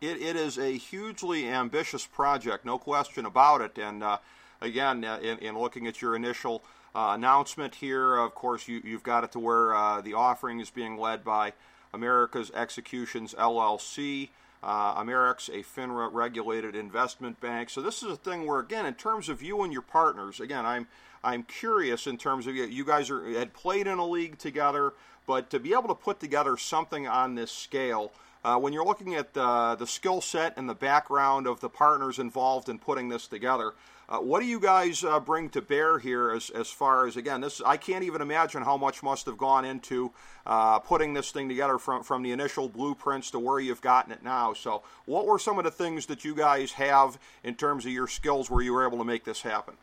It, 0.00 0.22
it 0.22 0.36
is 0.36 0.58
a 0.58 0.76
hugely 0.76 1.48
ambitious 1.48 2.06
project, 2.06 2.64
no 2.64 2.78
question 2.78 3.26
about 3.26 3.60
it. 3.60 3.78
And 3.78 4.02
uh, 4.02 4.18
again, 4.60 5.04
uh, 5.04 5.18
in, 5.20 5.38
in, 5.38 5.58
looking 5.58 5.86
at 5.86 6.00
your 6.00 6.14
initial 6.14 6.62
uh, 6.94 7.12
announcement 7.14 7.76
here. 7.76 8.16
Of 8.16 8.34
course, 8.34 8.68
you, 8.68 8.80
have 8.92 9.02
got 9.02 9.24
it 9.24 9.32
to 9.32 9.38
where 9.38 9.74
uh, 9.74 10.00
the 10.00 10.14
offering 10.14 10.60
is 10.60 10.70
being 10.70 10.98
led 10.98 11.24
by 11.24 11.52
America's 11.92 12.50
Executions 12.54 13.34
LLC. 13.34 14.30
Uh, 14.60 14.94
a 14.96 15.04
FINRA 15.04 16.12
regulated 16.12 16.74
investment 16.74 17.40
bank. 17.40 17.70
So 17.70 17.80
this 17.80 18.02
is 18.02 18.10
a 18.10 18.16
thing 18.16 18.44
where, 18.44 18.58
again, 18.58 18.86
in 18.86 18.94
terms 18.94 19.28
of 19.28 19.40
you 19.40 19.62
and 19.62 19.72
your 19.72 19.82
partners, 19.82 20.40
again, 20.40 20.66
I'm 20.66 20.88
I'm 21.22 21.44
curious 21.44 22.06
in 22.06 22.16
terms 22.16 22.46
of 22.46 22.56
you 22.56 22.84
guys 22.84 23.08
are 23.10 23.24
had 23.38 23.52
played 23.52 23.86
in 23.86 23.98
a 23.98 24.06
league 24.06 24.38
together, 24.38 24.94
but 25.26 25.50
to 25.50 25.60
be 25.60 25.72
able 25.72 25.88
to 25.88 25.94
put 25.94 26.18
together 26.20 26.56
something 26.56 27.06
on 27.06 27.34
this 27.34 27.52
scale 27.52 28.12
Uh, 28.44 28.56
when 28.56 28.72
you're 28.72 28.84
looking 28.84 29.14
at 29.16 29.36
uh, 29.36 29.74
the 29.74 29.86
skill 29.86 30.20
set 30.20 30.56
and 30.56 30.68
the 30.68 30.74
background 30.74 31.46
of 31.46 31.58
the 31.60 31.68
partners 31.68 32.18
involved 32.18 32.68
in 32.68 32.78
putting 32.78 33.08
this 33.08 33.26
together, 33.26 33.74
uh, 34.08 34.18
what 34.18 34.40
do 34.40 34.46
you 34.46 34.58
guys 34.58 35.04
uh, 35.04 35.20
bring 35.20 35.50
to 35.50 35.60
bear 35.60 35.98
here 35.98 36.30
as, 36.30 36.48
as 36.50 36.68
far 36.70 37.06
as, 37.06 37.18
again, 37.18 37.42
this 37.42 37.60
I 37.60 37.76
can't 37.76 38.02
even 38.04 38.22
imagine 38.22 38.62
how 38.62 38.78
much 38.78 39.02
must 39.02 39.26
have 39.26 39.36
gone 39.36 39.66
into 39.66 40.12
uh, 40.46 40.78
putting 40.78 41.12
this 41.12 41.30
thing 41.30 41.46
together 41.46 41.76
from, 41.76 42.02
from 42.02 42.22
the 42.22 42.32
initial 42.32 42.70
blueprints 42.70 43.30
to 43.32 43.38
where 43.38 43.60
you've 43.60 43.82
gotten 43.82 44.10
it 44.10 44.22
now. 44.24 44.54
So, 44.54 44.82
what 45.04 45.26
were 45.26 45.38
some 45.38 45.58
of 45.58 45.64
the 45.64 45.70
things 45.70 46.06
that 46.06 46.24
you 46.24 46.34
guys 46.34 46.72
have 46.72 47.18
in 47.44 47.54
terms 47.54 47.84
of 47.84 47.92
your 47.92 48.06
skills 48.06 48.48
where 48.48 48.62
you 48.62 48.72
were 48.72 48.86
able 48.86 48.96
to 48.96 49.04
make 49.04 49.24
this 49.24 49.42
happen? 49.42 49.74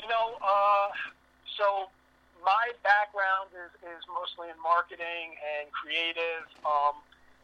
You 0.00 0.08
know, 0.08 0.38
uh, 0.40 0.88
so 1.58 1.88
my 2.44 2.70
background 2.84 3.50
is, 3.58 3.74
is 3.90 4.04
mostly 4.06 4.50
in 4.50 4.62
marketing 4.62 5.34
and 5.58 5.66
creative, 5.72 6.46
um, 6.62 6.94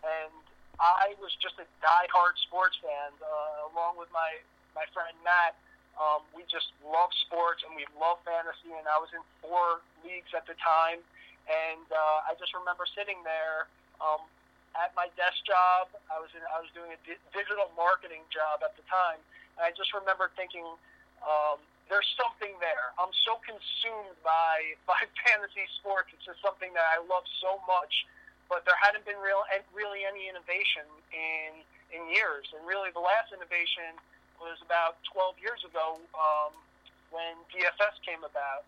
and 0.04 0.30
I 0.78 1.12
was 1.20 1.34
just 1.42 1.58
a 1.58 1.66
die-hard 1.82 2.38
sports 2.46 2.78
fan, 2.80 3.10
uh, 3.18 3.74
along 3.74 3.98
with 3.98 4.08
my, 4.14 4.38
my 4.76 4.86
friend 4.94 5.12
Matt. 5.24 5.58
Um, 5.98 6.22
we 6.33 6.46
just 6.48 6.72
love 6.85 7.11
sports 7.26 7.62
and 7.66 7.74
we 7.74 7.85
love 7.98 8.22
fantasy, 8.24 8.72
and 8.72 8.87
I 8.88 8.96
was 8.96 9.11
in 9.12 9.20
four 9.42 9.85
leagues 10.07 10.33
at 10.33 10.46
the 10.46 10.57
time. 10.61 11.03
And 11.50 11.87
uh, 11.90 12.29
I 12.31 12.38
just 12.38 12.55
remember 12.55 12.87
sitting 12.87 13.20
there 13.26 13.66
um, 13.98 14.22
at 14.79 14.94
my 14.94 15.11
desk 15.18 15.42
job. 15.42 15.90
I 16.09 16.22
was 16.22 16.31
in, 16.33 16.42
I 16.46 16.62
was 16.62 16.70
doing 16.72 16.94
a 16.94 17.00
di- 17.03 17.20
digital 17.35 17.68
marketing 17.74 18.22
job 18.31 18.62
at 18.62 18.76
the 18.79 18.85
time, 18.87 19.18
and 19.59 19.62
I 19.66 19.74
just 19.74 19.90
remember 19.90 20.31
thinking, 20.38 20.64
um, 21.26 21.59
"There's 21.90 22.07
something 22.14 22.55
there." 22.62 22.94
I'm 23.03 23.12
so 23.26 23.42
consumed 23.42 24.14
by 24.22 24.79
by 24.90 25.00
fantasy 25.26 25.66
sports. 25.83 26.14
It's 26.14 26.22
just 26.22 26.40
something 26.40 26.70
that 26.79 26.87
I 26.87 27.03
love 27.03 27.26
so 27.42 27.59
much, 27.66 28.07
but 28.46 28.62
there 28.62 28.79
hadn't 28.79 29.03
been 29.03 29.18
real 29.18 29.42
really 29.74 30.07
any 30.07 30.31
innovation 30.31 30.87
in 31.11 31.66
in 31.90 32.07
years. 32.14 32.46
And 32.55 32.62
really, 32.62 32.94
the 32.94 33.03
last 33.03 33.35
innovation 33.35 33.98
was 34.40 34.57
about 34.64 34.96
12 35.12 35.37
years 35.38 35.61
ago 35.68 36.00
um, 36.16 36.53
when 37.12 37.37
DFS 37.53 38.00
came 38.03 38.24
about. 38.24 38.64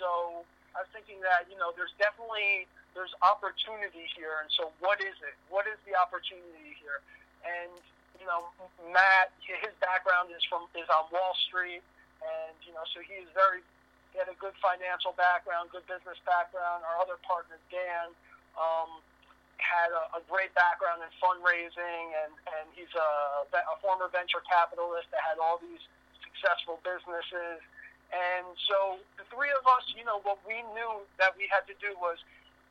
So 0.00 0.42
I 0.72 0.82
was 0.82 0.90
thinking 0.96 1.20
that 1.20 1.44
you 1.52 1.60
know 1.60 1.76
there's 1.76 1.92
definitely 2.00 2.64
there's 2.96 3.12
opportunity 3.20 4.08
here, 4.16 4.40
and 4.40 4.50
so 4.50 4.72
what 4.80 4.98
is 4.98 5.14
it? 5.20 5.36
What 5.52 5.68
is 5.68 5.76
the 5.84 5.94
opportunity 5.94 6.74
here? 6.80 7.04
And 7.44 7.70
you 8.16 8.26
know, 8.26 8.48
Matt, 8.92 9.32
his 9.44 9.76
background 9.80 10.32
is 10.32 10.42
from 10.48 10.66
is 10.72 10.88
on 10.88 11.08
Wall 11.12 11.36
Street, 11.48 11.84
and 12.24 12.56
you 12.64 12.72
know, 12.72 12.84
so 12.96 13.04
he 13.04 13.20
is 13.20 13.28
very 13.36 13.60
he 14.12 14.18
had 14.18 14.26
a 14.26 14.38
good 14.40 14.56
financial 14.58 15.14
background, 15.14 15.70
good 15.70 15.86
business 15.86 16.18
background. 16.24 16.82
Our 16.88 16.96
other 17.04 17.20
partner 17.22 17.60
Dan. 17.68 18.10
Um, 18.58 19.04
had 19.62 19.92
a, 19.92 20.18
a 20.18 20.22
great 20.26 20.52
background 20.56 21.04
in 21.04 21.10
fundraising, 21.20 22.04
and, 22.24 22.32
and 22.58 22.66
he's 22.74 22.90
a, 22.96 23.10
a 23.52 23.76
former 23.80 24.08
venture 24.10 24.42
capitalist 24.48 25.08
that 25.14 25.22
had 25.22 25.40
all 25.40 25.60
these 25.60 25.80
successful 26.24 26.80
businesses. 26.82 27.60
And 28.10 28.46
so 28.66 28.98
the 29.20 29.26
three 29.30 29.52
of 29.54 29.62
us, 29.78 29.84
you 29.94 30.02
know, 30.02 30.18
what 30.26 30.42
we 30.42 30.66
knew 30.74 31.06
that 31.22 31.36
we 31.38 31.46
had 31.46 31.62
to 31.70 31.76
do 31.78 31.94
was 32.02 32.18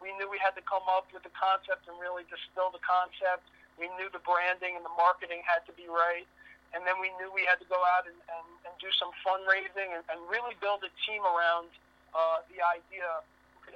we 0.03 0.11
knew 0.19 0.27
we 0.27 0.39
had 0.39 0.55
to 0.59 0.63
come 0.67 0.83
up 0.91 1.07
with 1.15 1.23
the 1.23 1.31
concept 1.31 1.87
and 1.87 1.95
really 1.99 2.27
distill 2.27 2.71
the 2.71 2.83
concept. 2.83 3.47
We 3.79 3.87
knew 3.95 4.11
the 4.11 4.23
branding 4.23 4.75
and 4.75 4.83
the 4.83 4.95
marketing 4.99 5.39
had 5.47 5.63
to 5.71 5.73
be 5.75 5.87
right. 5.87 6.27
And 6.75 6.83
then 6.83 6.99
we 6.99 7.09
knew 7.17 7.31
we 7.31 7.47
had 7.47 7.57
to 7.63 7.67
go 7.71 7.79
out 7.95 8.05
and, 8.05 8.19
and, 8.29 8.47
and 8.67 8.73
do 8.83 8.91
some 8.99 9.09
fundraising 9.23 9.95
and, 9.95 10.03
and 10.11 10.19
really 10.27 10.53
build 10.59 10.83
a 10.83 10.91
team 11.07 11.23
around 11.23 11.71
uh, 12.11 12.43
the 12.51 12.59
idea 12.61 13.23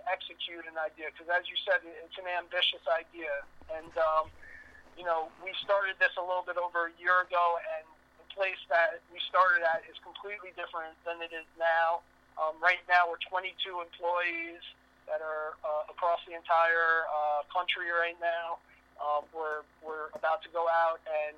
execute 0.10 0.66
an 0.68 0.76
idea 0.80 1.12
because, 1.12 1.30
as 1.32 1.48
you 1.48 1.58
said, 1.64 1.84
it's 1.84 2.18
an 2.20 2.28
ambitious 2.28 2.84
idea. 2.88 3.44
And 3.72 3.92
um, 3.98 4.32
you 4.98 5.06
know, 5.06 5.30
we 5.42 5.52
started 5.64 5.98
this 5.98 6.14
a 6.20 6.24
little 6.24 6.46
bit 6.46 6.58
over 6.58 6.90
a 6.90 6.94
year 7.02 7.26
ago, 7.26 7.58
and 7.78 7.86
the 8.22 8.28
place 8.34 8.60
that 8.70 9.02
we 9.10 9.18
started 9.30 9.66
at 9.66 9.82
is 9.90 9.98
completely 10.02 10.54
different 10.54 10.94
than 11.06 11.22
it 11.22 11.34
is 11.34 11.48
now. 11.58 12.06
Um, 12.38 12.58
right 12.58 12.82
now, 12.90 13.10
we're 13.10 13.22
22 13.30 13.54
employees 13.82 14.62
that 15.06 15.22
are 15.22 15.60
uh, 15.62 15.94
across 15.94 16.22
the 16.26 16.34
entire 16.34 17.06
uh, 17.10 17.46
country 17.52 17.92
right 17.94 18.18
now. 18.18 18.62
Um, 19.02 19.26
we're 19.34 19.66
we're 19.82 20.14
about 20.14 20.46
to 20.46 20.50
go 20.54 20.70
out 20.70 21.02
and 21.10 21.38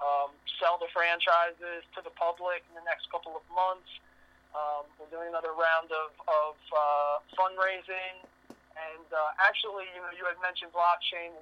um, 0.00 0.30
sell 0.58 0.80
the 0.80 0.90
franchises 0.90 1.84
to 1.94 2.00
the 2.02 2.12
public 2.16 2.64
in 2.70 2.74
the 2.74 2.86
next 2.86 3.10
couple 3.12 3.36
of 3.36 3.44
months. 3.52 3.88
Um, 4.56 4.88
we're 4.96 5.10
doing 5.12 5.28
another 5.28 5.52
round 5.52 5.92
of, 5.92 6.10
of 6.24 6.54
uh, 6.72 7.16
fundraising. 7.36 8.24
And 8.48 9.08
uh, 9.10 9.42
actually, 9.42 9.90
you 9.92 10.00
know, 10.00 10.12
you 10.14 10.24
had 10.24 10.38
mentioned 10.40 10.70
blockchain. 10.70 11.34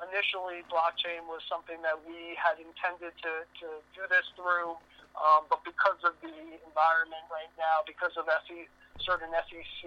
Initially, 0.00 0.64
blockchain 0.68 1.24
was 1.28 1.40
something 1.48 1.80
that 1.84 1.96
we 2.04 2.36
had 2.36 2.60
intended 2.60 3.12
to, 3.22 3.32
to 3.62 3.66
do 3.96 4.02
this 4.08 4.26
through. 4.36 4.76
Um, 5.16 5.44
but 5.52 5.60
because 5.64 6.00
of 6.08 6.16
the 6.24 6.32
environment 6.64 7.24
right 7.28 7.52
now, 7.60 7.84
because 7.84 8.16
of 8.16 8.24
SE, 8.28 8.68
certain 9.04 9.28
SEC 9.32 9.80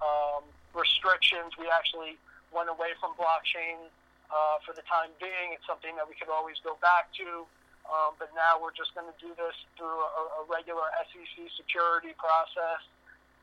um, 0.00 0.44
restrictions, 0.72 1.52
we 1.60 1.68
actually 1.68 2.16
went 2.48 2.72
away 2.72 2.96
from 2.98 3.12
blockchain 3.20 3.92
uh, 4.32 4.56
for 4.64 4.72
the 4.72 4.82
time 4.88 5.12
being. 5.20 5.52
It's 5.52 5.66
something 5.68 5.94
that 6.00 6.06
we 6.08 6.16
could 6.16 6.32
always 6.32 6.56
go 6.64 6.80
back 6.80 7.12
to. 7.20 7.44
Um, 7.88 8.14
but 8.20 8.30
now 8.36 8.60
we're 8.60 8.76
just 8.76 8.94
going 8.94 9.08
to 9.08 9.18
do 9.18 9.32
this 9.34 9.56
through 9.74 9.88
a, 9.88 10.22
a 10.40 10.42
regular 10.46 10.86
SEC 11.10 11.36
security 11.56 12.14
process. 12.20 12.84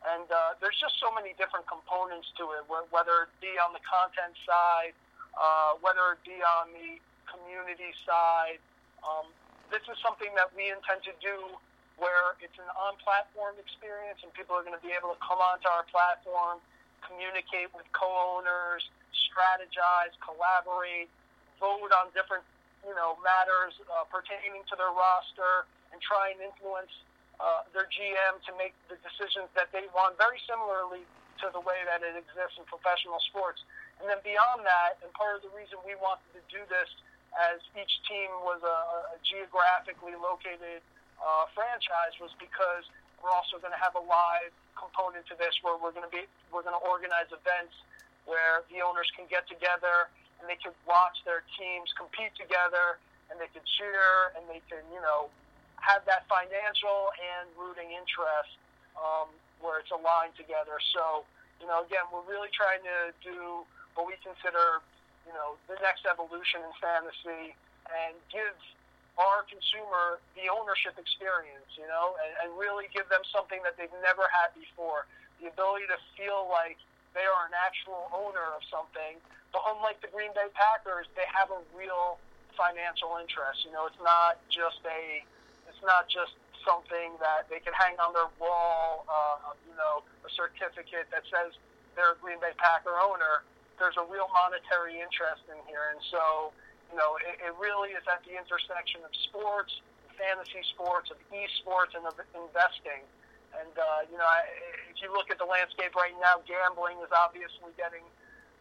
And 0.06 0.30
uh, 0.30 0.56
there's 0.62 0.78
just 0.78 0.96
so 1.02 1.10
many 1.12 1.34
different 1.36 1.66
components 1.66 2.30
to 2.38 2.54
it, 2.56 2.64
whether 2.70 3.28
it 3.28 3.32
be 3.42 3.58
on 3.60 3.74
the 3.74 3.84
content 3.84 4.38
side, 4.46 4.94
uh, 5.36 5.76
whether 5.82 6.16
it 6.16 6.22
be 6.22 6.38
on 6.40 6.72
the 6.72 7.02
community 7.28 7.92
side. 8.06 8.62
Um, 9.04 9.28
this 9.74 9.84
is 9.90 9.98
something 10.00 10.32
that 10.40 10.54
we 10.56 10.70
intend 10.72 11.04
to 11.10 11.16
do 11.20 11.58
where 11.98 12.38
it's 12.40 12.56
an 12.62 12.70
on-platform 12.78 13.58
experience 13.58 14.22
and 14.22 14.30
people 14.38 14.54
are 14.54 14.62
going 14.62 14.78
to 14.78 14.86
be 14.86 14.94
able 14.94 15.12
to 15.12 15.20
come 15.20 15.42
onto 15.42 15.66
our 15.66 15.84
platform, 15.90 16.62
communicate 17.02 17.74
with 17.74 17.90
co-owners, 17.90 18.86
strategize, 19.28 20.14
collaborate, 20.22 21.10
vote 21.58 21.90
on 21.90 22.14
different 22.14 22.46
you 22.88 22.96
know, 22.96 23.20
matters 23.20 23.76
uh, 23.92 24.08
pertaining 24.08 24.64
to 24.72 24.80
their 24.80 24.96
roster 24.96 25.68
and 25.92 26.00
try 26.00 26.32
and 26.32 26.40
influence 26.40 26.92
uh, 27.44 27.68
their 27.76 27.86
GM 27.92 28.40
to 28.48 28.52
make 28.56 28.72
the 28.88 28.96
decisions 29.04 29.52
that 29.54 29.68
they 29.76 29.86
want, 29.92 30.16
very 30.16 30.40
similarly 30.48 31.04
to 31.44 31.52
the 31.52 31.62
way 31.62 31.84
that 31.86 32.02
it 32.02 32.16
exists 32.16 32.58
in 32.58 32.66
professional 32.66 33.20
sports. 33.30 33.62
And 34.02 34.10
then 34.10 34.24
beyond 34.24 34.66
that, 34.66 34.98
and 35.04 35.12
part 35.14 35.38
of 35.38 35.46
the 35.46 35.54
reason 35.54 35.78
we 35.86 35.94
wanted 36.00 36.26
to 36.34 36.42
do 36.50 36.64
this 36.72 36.90
as 37.36 37.62
each 37.78 37.94
team 38.10 38.32
was 38.42 38.64
a, 38.64 38.78
a 39.14 39.18
geographically 39.22 40.18
located 40.18 40.82
uh, 41.22 41.46
franchise 41.54 42.16
was 42.18 42.34
because 42.42 42.88
we're 43.22 43.34
also 43.34 43.58
going 43.62 43.74
to 43.74 43.82
have 43.82 43.94
a 43.98 44.04
live 44.06 44.54
component 44.78 45.26
to 45.26 45.36
this 45.38 45.54
where 45.66 45.78
we're 45.78 45.94
going 45.94 46.06
to 46.06 46.14
be 46.14 46.30
we're 46.54 46.62
going 46.62 46.78
to 46.78 46.86
organize 46.86 47.26
events 47.34 47.74
where 48.30 48.62
the 48.70 48.86
owners 48.86 49.10
can 49.18 49.26
get 49.26 49.50
together 49.50 50.14
and 50.40 50.46
they 50.50 50.60
could 50.62 50.76
watch 50.86 51.18
their 51.26 51.42
teams 51.58 51.90
compete 51.98 52.34
together, 52.38 53.02
and 53.30 53.40
they 53.42 53.50
could 53.52 53.66
cheer, 53.78 54.32
and 54.38 54.46
they 54.48 54.62
could, 54.70 54.86
you 54.94 55.02
know, 55.02 55.28
have 55.82 56.02
that 56.06 56.26
financial 56.26 57.12
and 57.18 57.46
rooting 57.60 57.94
interest 57.94 58.56
um, 58.98 59.30
where 59.62 59.80
it's 59.82 59.92
aligned 59.94 60.34
together. 60.38 60.78
So, 60.94 61.28
you 61.62 61.68
know, 61.68 61.86
again, 61.86 62.06
we're 62.10 62.26
really 62.26 62.50
trying 62.54 62.82
to 62.86 63.14
do 63.22 63.66
what 63.94 64.06
we 64.06 64.18
consider, 64.22 64.82
you 65.26 65.34
know, 65.34 65.58
the 65.70 65.78
next 65.82 66.06
evolution 66.06 66.62
in 66.66 66.72
fantasy 66.78 67.58
and 67.90 68.14
give 68.30 68.58
our 69.18 69.42
consumer 69.50 70.22
the 70.38 70.46
ownership 70.46 70.94
experience, 71.02 71.74
you 71.74 71.90
know, 71.90 72.14
and, 72.22 72.32
and 72.46 72.50
really 72.54 72.86
give 72.94 73.10
them 73.10 73.26
something 73.34 73.58
that 73.66 73.74
they've 73.74 73.94
never 74.06 74.30
had 74.30 74.54
before. 74.54 75.10
The 75.42 75.50
ability 75.50 75.90
to 75.90 75.98
feel 76.14 76.46
like 76.50 76.78
they 77.18 77.26
are 77.26 77.50
an 77.50 77.58
actual 77.58 78.14
owner 78.14 78.46
of 78.54 78.62
something 78.70 79.18
but 79.58 79.64
unlike 79.74 79.98
the 80.06 80.12
Green 80.12 80.32
Bay 80.36 80.52
Packers, 80.54 81.08
they 81.16 81.26
have 81.32 81.52
a 81.52 81.62
real 81.74 82.20
financial 82.54 83.18
interest. 83.22 83.64
You 83.64 83.72
know, 83.72 83.88
it's 83.88 84.02
not 84.06 84.38
just 84.52 84.82
a, 84.86 85.24
it's 85.70 85.82
not 85.82 86.10
just 86.12 86.36
something 86.62 87.16
that 87.24 87.48
they 87.48 87.58
can 87.64 87.72
hang 87.74 87.96
on 87.98 88.12
their 88.12 88.30
wall. 88.42 89.08
Uh, 89.08 89.56
you 89.66 89.76
know, 89.80 90.04
a 90.28 90.30
certificate 90.36 91.08
that 91.10 91.24
says 91.32 91.56
they're 91.96 92.18
a 92.18 92.20
Green 92.20 92.38
Bay 92.38 92.54
Packer 92.60 92.94
owner. 93.00 93.42
There's 93.80 93.96
a 93.96 94.06
real 94.10 94.28
monetary 94.34 95.02
interest 95.02 95.46
in 95.50 95.58
here, 95.70 95.94
and 95.94 96.02
so 96.10 96.54
you 96.90 96.98
know, 96.98 97.20
it, 97.20 97.42
it 97.42 97.54
really 97.62 97.94
is 97.94 98.06
at 98.10 98.24
the 98.30 98.34
intersection 98.34 99.02
of 99.06 99.12
sports, 99.30 99.70
fantasy 100.18 100.62
sports, 100.74 101.10
of 101.14 101.18
esports, 101.30 101.94
and 101.94 102.06
of 102.06 102.18
investing. 102.34 103.06
And 103.56 103.74
uh, 103.78 104.10
you 104.12 104.18
know, 104.18 104.28
if 104.92 105.00
you 105.00 105.12
look 105.14 105.32
at 105.32 105.38
the 105.40 105.48
landscape 105.48 105.96
right 105.96 106.16
now, 106.20 106.44
gambling 106.44 107.00
is 107.00 107.12
obviously 107.14 107.72
getting 107.78 108.04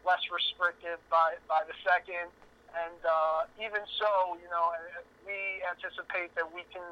less 0.06 0.22
restrictive 0.30 1.02
by, 1.10 1.34
by 1.50 1.66
the 1.66 1.74
second. 1.82 2.30
And 2.76 3.00
uh, 3.02 3.50
even 3.58 3.82
so, 3.98 4.38
you 4.38 4.46
know, 4.52 4.70
we 5.26 5.64
anticipate 5.66 6.30
that 6.38 6.46
we 6.46 6.62
can, 6.70 6.84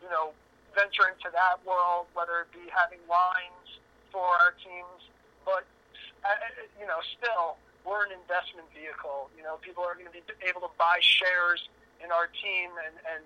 you 0.00 0.08
know, 0.08 0.32
venture 0.72 1.10
into 1.10 1.28
that 1.34 1.60
world, 1.66 2.08
whether 2.16 2.46
it 2.46 2.50
be 2.54 2.70
having 2.72 3.02
lines 3.10 3.68
for 4.08 4.24
our 4.24 4.56
teams. 4.62 5.00
But, 5.44 5.66
uh, 6.22 6.30
you 6.78 6.86
know, 6.86 7.02
still, 7.18 7.60
we're 7.84 8.06
an 8.08 8.14
investment 8.16 8.70
vehicle. 8.72 9.28
You 9.36 9.44
know, 9.44 9.60
people 9.60 9.84
are 9.84 9.98
going 9.98 10.08
to 10.08 10.14
be 10.14 10.24
able 10.46 10.64
to 10.64 10.72
buy 10.80 11.02
shares 11.04 11.66
in 12.00 12.08
our 12.14 12.30
team, 12.30 12.72
and 12.80 12.96
and 13.04 13.22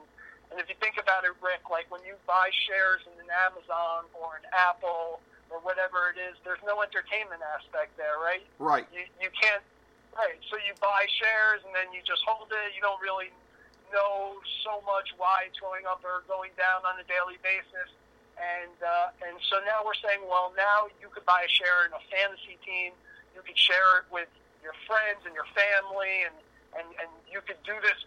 and 0.50 0.56
if 0.56 0.68
you 0.68 0.76
think 0.80 0.96
about 0.96 1.28
it, 1.28 1.36
Rick, 1.44 1.68
like 1.68 1.90
when 1.92 2.00
you 2.08 2.16
buy 2.24 2.48
shares 2.66 3.04
in 3.04 3.14
an 3.20 3.28
Amazon 3.44 4.08
or 4.16 4.40
an 4.40 4.48
Apple 4.56 5.20
or 5.52 5.60
whatever 5.60 6.08
it 6.12 6.16
is, 6.16 6.36
there's 6.44 6.62
no 6.64 6.80
entertainment 6.80 7.44
aspect 7.44 7.96
there, 8.00 8.16
right? 8.20 8.44
Right. 8.56 8.88
You 8.88 9.04
you 9.20 9.28
can't. 9.36 9.60
Right. 10.16 10.40
So 10.48 10.56
you 10.56 10.72
buy 10.80 11.04
shares 11.20 11.60
and 11.68 11.72
then 11.76 11.92
you 11.92 12.00
just 12.00 12.24
hold 12.24 12.48
it. 12.48 12.72
You 12.72 12.80
don't 12.80 13.00
really 13.00 13.28
know 13.92 14.40
so 14.64 14.80
much 14.84 15.12
why 15.16 15.48
it's 15.48 15.60
going 15.60 15.84
up 15.84 16.00
or 16.04 16.24
going 16.28 16.52
down 16.56 16.84
on 16.84 16.96
a 17.00 17.06
daily 17.08 17.36
basis. 17.44 17.92
And 18.40 18.76
uh, 18.80 19.26
and 19.28 19.36
so 19.52 19.60
now 19.68 19.84
we're 19.84 19.98
saying, 20.00 20.24
well, 20.24 20.54
now 20.56 20.88
you 21.02 21.12
could 21.12 21.28
buy 21.28 21.44
a 21.44 21.50
share 21.50 21.84
in 21.84 21.92
a 21.92 22.02
fantasy 22.08 22.56
team. 22.64 22.96
You 23.36 23.44
could 23.44 23.58
share 23.58 24.00
it 24.00 24.06
with 24.08 24.30
your 24.64 24.74
friends 24.88 25.26
and 25.28 25.34
your 25.36 25.48
family, 25.52 26.24
and 26.24 26.36
and 26.78 26.88
and 27.02 27.10
you 27.28 27.44
could 27.44 27.60
do 27.66 27.74
this 27.82 27.98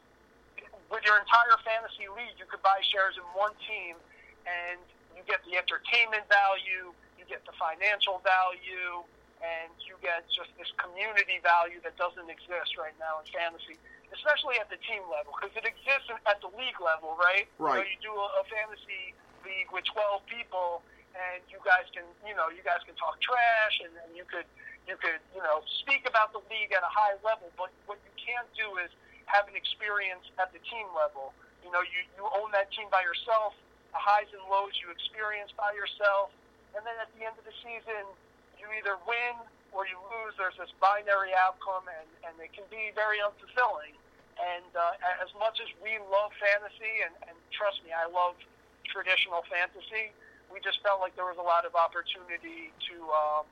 with 0.92 1.08
your 1.08 1.18
entire 1.18 1.56
fantasy 1.64 2.12
league. 2.12 2.36
You 2.38 2.46
could 2.46 2.62
buy 2.62 2.84
shares 2.84 3.16
in 3.16 3.26
one 3.34 3.56
team, 3.66 3.96
and 4.46 4.78
you 5.16 5.24
get 5.26 5.42
the 5.48 5.56
entertainment 5.56 6.28
value, 6.28 6.92
you 7.16 7.24
get 7.26 7.42
the 7.48 7.56
financial 7.56 8.20
value, 8.22 9.02
and 9.42 9.74
you 9.82 9.98
get 10.04 10.28
just 10.30 10.54
this 10.60 10.70
community 10.78 11.42
value 11.42 11.82
that 11.82 11.98
doesn't 11.98 12.30
exist 12.30 12.78
right 12.78 12.94
now 13.02 13.24
in 13.24 13.26
fantasy 13.34 13.80
especially 14.16 14.60
at 14.60 14.68
the 14.68 14.80
team 14.84 15.04
level, 15.08 15.32
because 15.36 15.56
it 15.56 15.64
exists 15.64 16.12
at 16.28 16.38
the 16.44 16.52
league 16.60 16.80
level, 16.84 17.16
right? 17.16 17.48
Right. 17.58 17.80
So 17.80 17.88
you 17.88 17.98
do 18.04 18.14
a, 18.14 18.44
fantasy 18.52 19.16
league 19.48 19.72
with 19.72 19.88
12 19.88 20.28
people, 20.28 20.84
and 21.16 21.40
you 21.48 21.60
guys 21.64 21.88
can, 21.96 22.04
you 22.28 22.36
know, 22.36 22.52
you 22.52 22.60
guys 22.64 22.84
can 22.84 22.96
talk 23.00 23.16
trash, 23.24 23.80
and, 23.84 23.96
and 24.04 24.12
you 24.12 24.28
could, 24.28 24.48
you 24.86 25.00
could, 25.00 25.24
you 25.32 25.40
know, 25.40 25.64
speak 25.80 26.04
about 26.04 26.36
the 26.36 26.44
league 26.52 26.76
at 26.76 26.84
a 26.84 26.92
high 26.92 27.16
level. 27.24 27.48
But 27.56 27.72
what 27.88 27.98
you 28.04 28.14
can't 28.20 28.48
do 28.52 28.76
is 28.84 28.92
have 29.28 29.48
an 29.50 29.56
experience 29.56 30.26
at 30.40 30.54
the 30.54 30.62
team 30.66 30.88
level. 30.94 31.34
You 31.62 31.70
know, 31.70 31.82
you 31.82 32.06
you 32.18 32.24
own 32.26 32.52
that 32.56 32.72
team 32.74 32.90
by 32.90 33.06
yourself. 33.06 33.54
The 33.92 34.00
highs 34.00 34.32
and 34.32 34.42
lows 34.48 34.80
you 34.80 34.88
experience 34.88 35.52
by 35.54 35.76
yourself, 35.76 36.32
and 36.74 36.82
then 36.88 36.96
at 37.04 37.12
the 37.20 37.28
end 37.28 37.36
of 37.36 37.44
the 37.44 37.56
season, 37.60 38.08
you 38.56 38.72
either 38.72 38.96
win 39.04 39.36
or 39.76 39.84
you 39.84 40.00
lose. 40.08 40.32
There's 40.40 40.56
this 40.56 40.72
binary 40.80 41.36
outcome, 41.36 41.92
and 41.92 42.08
and 42.24 42.34
it 42.40 42.56
can 42.56 42.64
be 42.72 42.96
very 42.96 43.20
unfulfilling. 43.20 43.96
And 44.40 44.72
uh, 44.74 45.22
as 45.22 45.30
much 45.38 45.60
as 45.62 45.70
we 45.84 46.00
love 46.10 46.32
fantasy, 46.40 47.04
and, 47.04 47.14
and 47.30 47.36
trust 47.54 47.84
me, 47.86 47.92
I 47.94 48.10
love 48.10 48.34
traditional 48.90 49.46
fantasy, 49.46 50.16
we 50.50 50.60
just 50.60 50.82
felt 50.82 51.00
like 51.00 51.14
there 51.16 51.30
was 51.30 51.38
a 51.38 51.46
lot 51.46 51.64
of 51.64 51.78
opportunity 51.78 52.74
to, 52.90 52.96
um, 53.12 53.46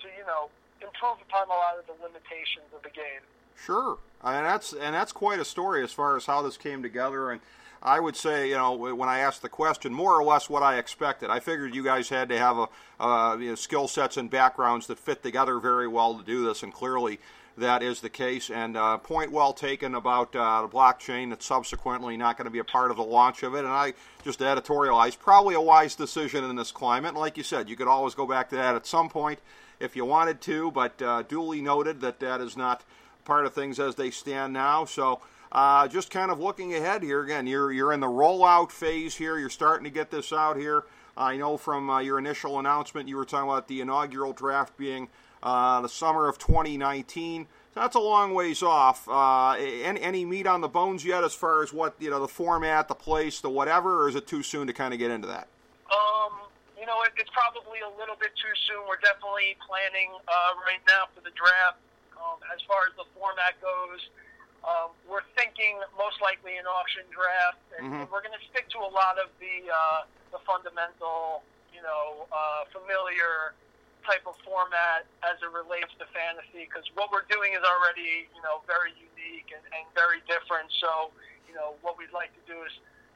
to 0.00 0.06
you 0.10 0.24
know, 0.24 0.48
improve 0.80 1.20
upon 1.22 1.46
a 1.46 1.56
lot 1.56 1.76
of 1.76 1.84
the 1.86 1.96
limitations 2.00 2.66
of 2.72 2.82
the 2.82 2.94
game. 2.94 3.22
Sure, 3.56 3.98
and 4.22 4.46
that's 4.46 4.72
and 4.72 4.94
that's 4.94 5.12
quite 5.12 5.38
a 5.38 5.44
story 5.44 5.82
as 5.82 5.92
far 5.92 6.16
as 6.16 6.26
how 6.26 6.42
this 6.42 6.56
came 6.56 6.82
together. 6.82 7.30
And 7.30 7.40
I 7.82 8.00
would 8.00 8.16
say, 8.16 8.48
you 8.48 8.54
know, 8.54 8.72
when 8.72 9.08
I 9.08 9.18
asked 9.18 9.42
the 9.42 9.48
question, 9.48 9.92
more 9.92 10.18
or 10.18 10.24
less 10.24 10.48
what 10.48 10.62
I 10.62 10.78
expected. 10.78 11.30
I 11.30 11.40
figured 11.40 11.74
you 11.74 11.84
guys 11.84 12.08
had 12.08 12.30
to 12.30 12.38
have 12.38 12.56
a 13.00 13.36
you 13.38 13.50
know, 13.50 13.54
skill 13.54 13.88
sets 13.88 14.16
and 14.16 14.30
backgrounds 14.30 14.86
that 14.86 14.98
fit 14.98 15.22
together 15.22 15.58
very 15.58 15.86
well 15.86 16.16
to 16.16 16.24
do 16.24 16.44
this, 16.44 16.62
and 16.62 16.72
clearly 16.72 17.20
that 17.56 17.82
is 17.82 18.00
the 18.00 18.10
case. 18.10 18.50
And 18.50 18.76
uh, 18.76 18.98
point 18.98 19.30
well 19.30 19.52
taken 19.52 19.94
about 19.94 20.34
uh, 20.34 20.62
the 20.62 20.68
blockchain 20.68 21.30
that's 21.30 21.46
subsequently 21.46 22.16
not 22.16 22.36
going 22.36 22.46
to 22.46 22.50
be 22.50 22.58
a 22.58 22.64
part 22.64 22.90
of 22.90 22.96
the 22.96 23.04
launch 23.04 23.42
of 23.42 23.54
it. 23.54 23.60
And 23.60 23.68
I 23.68 23.94
just 24.24 24.40
editorialized 24.40 25.18
probably 25.18 25.54
a 25.54 25.60
wise 25.60 25.94
decision 25.94 26.44
in 26.44 26.56
this 26.56 26.72
climate. 26.72 27.10
And 27.10 27.18
like 27.18 27.36
you 27.36 27.44
said, 27.44 27.68
you 27.68 27.76
could 27.76 27.88
always 27.88 28.14
go 28.14 28.26
back 28.26 28.48
to 28.50 28.56
that 28.56 28.74
at 28.74 28.86
some 28.86 29.08
point 29.08 29.40
if 29.80 29.96
you 29.96 30.04
wanted 30.04 30.40
to, 30.42 30.70
but 30.70 31.00
uh, 31.02 31.22
duly 31.22 31.60
noted 31.60 32.00
that 32.00 32.20
that 32.20 32.40
is 32.40 32.56
not 32.56 32.84
part 33.24 33.46
of 33.46 33.54
things 33.54 33.78
as 33.78 33.94
they 33.94 34.10
stand 34.10 34.52
now. 34.52 34.84
So. 34.84 35.20
Uh, 35.52 35.86
just 35.86 36.10
kind 36.10 36.32
of 36.32 36.40
looking 36.40 36.74
ahead 36.74 37.00
here 37.00 37.22
again, 37.22 37.46
you're 37.46 37.70
you're 37.70 37.92
in 37.92 38.00
the 38.00 38.08
rollout 38.08 38.72
phase 38.72 39.14
here. 39.14 39.38
You're 39.38 39.48
starting 39.48 39.84
to 39.84 39.90
get 39.90 40.10
this 40.10 40.32
out 40.32 40.56
here. 40.56 40.82
I 41.16 41.36
know 41.36 41.56
from 41.56 41.88
uh, 41.88 42.00
your 42.00 42.18
initial 42.18 42.58
announcement 42.58 43.08
you 43.08 43.16
were 43.16 43.24
talking 43.24 43.48
about 43.48 43.68
the 43.68 43.80
inaugural 43.80 44.32
draft 44.32 44.76
being 44.76 45.08
uh, 45.42 45.80
the 45.80 45.88
summer 45.88 46.28
of 46.28 46.38
2019. 46.38 47.46
So 47.74 47.80
that's 47.80 47.94
a 47.96 48.00
long 48.00 48.34
ways 48.34 48.62
off. 48.62 49.08
Uh, 49.08 49.52
any, 49.52 50.00
any 50.00 50.24
meat 50.24 50.46
on 50.46 50.60
the 50.60 50.68
bones 50.68 51.04
yet 51.04 51.22
as 51.22 51.34
far 51.34 51.62
as 51.62 51.72
what 51.72 51.94
you 52.00 52.10
know 52.10 52.20
the 52.20 52.28
format, 52.28 52.88
the 52.88 52.94
place, 52.94 53.40
the 53.40 53.50
whatever, 53.50 54.02
or 54.02 54.08
is 54.08 54.14
it 54.14 54.26
too 54.26 54.42
soon 54.42 54.66
to 54.66 54.72
kind 54.72 54.92
of 54.92 54.98
get 54.98 55.10
into 55.10 55.28
that? 55.28 55.48
Um, 55.90 56.32
you 56.78 56.86
know, 56.86 57.02
it, 57.02 57.12
it's 57.16 57.30
probably 57.30 57.78
a 57.80 57.98
little 57.98 58.16
bit 58.16 58.30
too 58.34 58.54
soon. 58.66 58.82
We're 58.88 59.02
definitely 59.02 59.56
planning 59.66 60.10
uh, 60.26 60.54
right 60.64 60.80
now 60.88 61.06
for 61.14 61.20
the 61.20 61.34
draft. 61.34 61.78
Um, 62.20 62.38
as 62.54 62.60
far 62.66 62.86
as 62.88 62.94
the 62.96 63.06
format 63.18 63.58
goes, 63.60 64.00
um, 64.64 64.90
we're 65.08 65.26
thinking 65.36 65.76
most 65.98 66.20
likely 66.20 66.56
an 66.56 66.66
auction 66.66 67.04
draft, 67.10 67.60
and 67.76 67.92
Mhm. 67.92 68.10
we're 68.10 68.22
going 68.22 68.38
to 68.38 68.44
stick 68.48 68.68
to 68.70 68.78
a 68.80 68.90
lot 68.90 69.18
of 69.18 69.28
the 69.38 69.70
uh, 69.70 70.04
the 70.32 70.38
fundamental, 70.40 71.44
you 71.72 71.82
know, 71.82 72.26
uh, 72.32 72.64
familiar 72.72 73.54
type 74.04 74.26
of 74.26 74.36
format 74.40 75.06
as 75.22 75.40
it 75.42 75.50
relates 75.50 75.92
to 75.98 76.06
fantasy. 76.06 76.64
Because 76.66 76.84
what 76.94 77.10
we're 77.12 77.28
doing 77.30 77.52
is 77.52 77.62
already, 77.62 78.28
you 78.34 78.42
know, 78.42 78.62
very 78.66 78.92
unique 78.92 79.52
and, 79.54 79.62
and 79.72 79.86
very 79.94 80.20
different. 80.26 80.72
So, 80.80 81.12
you 81.46 81.54
know, 81.54 81.76
what 81.82 81.96
we'd 81.96 82.12
like 82.12 82.34
to 82.34 82.52
do 82.52 82.62
is 82.64 82.72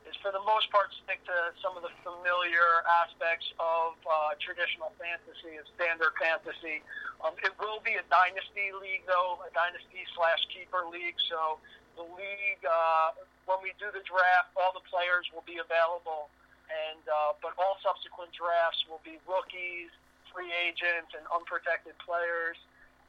is 0.08 0.16
for 0.24 0.32
the 0.32 0.40
most 0.48 0.72
part 0.72 0.88
stick 1.04 1.20
to 1.28 1.52
some 1.60 1.76
of 1.76 1.84
the 1.84 1.92
familiar 2.00 2.80
aspects 3.04 3.44
of 3.60 3.92
uh, 4.08 4.32
traditional 4.40 4.88
fantasy 4.96 5.60
and 5.60 5.68
standard 5.76 6.16
fantasy. 6.16 6.80
Um, 7.20 7.36
it 7.44 7.52
will 7.60 7.84
be 7.84 8.00
a 8.00 8.04
dynasty 8.08 8.72
league, 8.80 9.04
though, 9.04 9.36
a 9.44 9.52
dynasty 9.52 10.08
slash 10.16 10.40
keeper 10.48 10.88
league. 10.88 11.20
So 11.28 11.60
the 12.00 12.08
league, 12.08 12.64
uh, 12.64 13.20
when 13.44 13.60
we 13.60 13.76
do 13.76 13.92
the 13.92 14.00
draft, 14.08 14.56
all 14.56 14.72
the 14.72 14.84
players 14.88 15.28
will 15.28 15.44
be 15.44 15.60
available, 15.60 16.32
and 16.72 17.04
uh, 17.04 17.36
but 17.44 17.52
all 17.60 17.76
subsequent 17.84 18.32
drafts 18.32 18.80
will 18.88 19.04
be 19.04 19.20
rookies, 19.28 19.92
free 20.32 20.48
agents, 20.64 21.12
and 21.12 21.24
unprotected 21.28 21.96
players. 22.00 22.56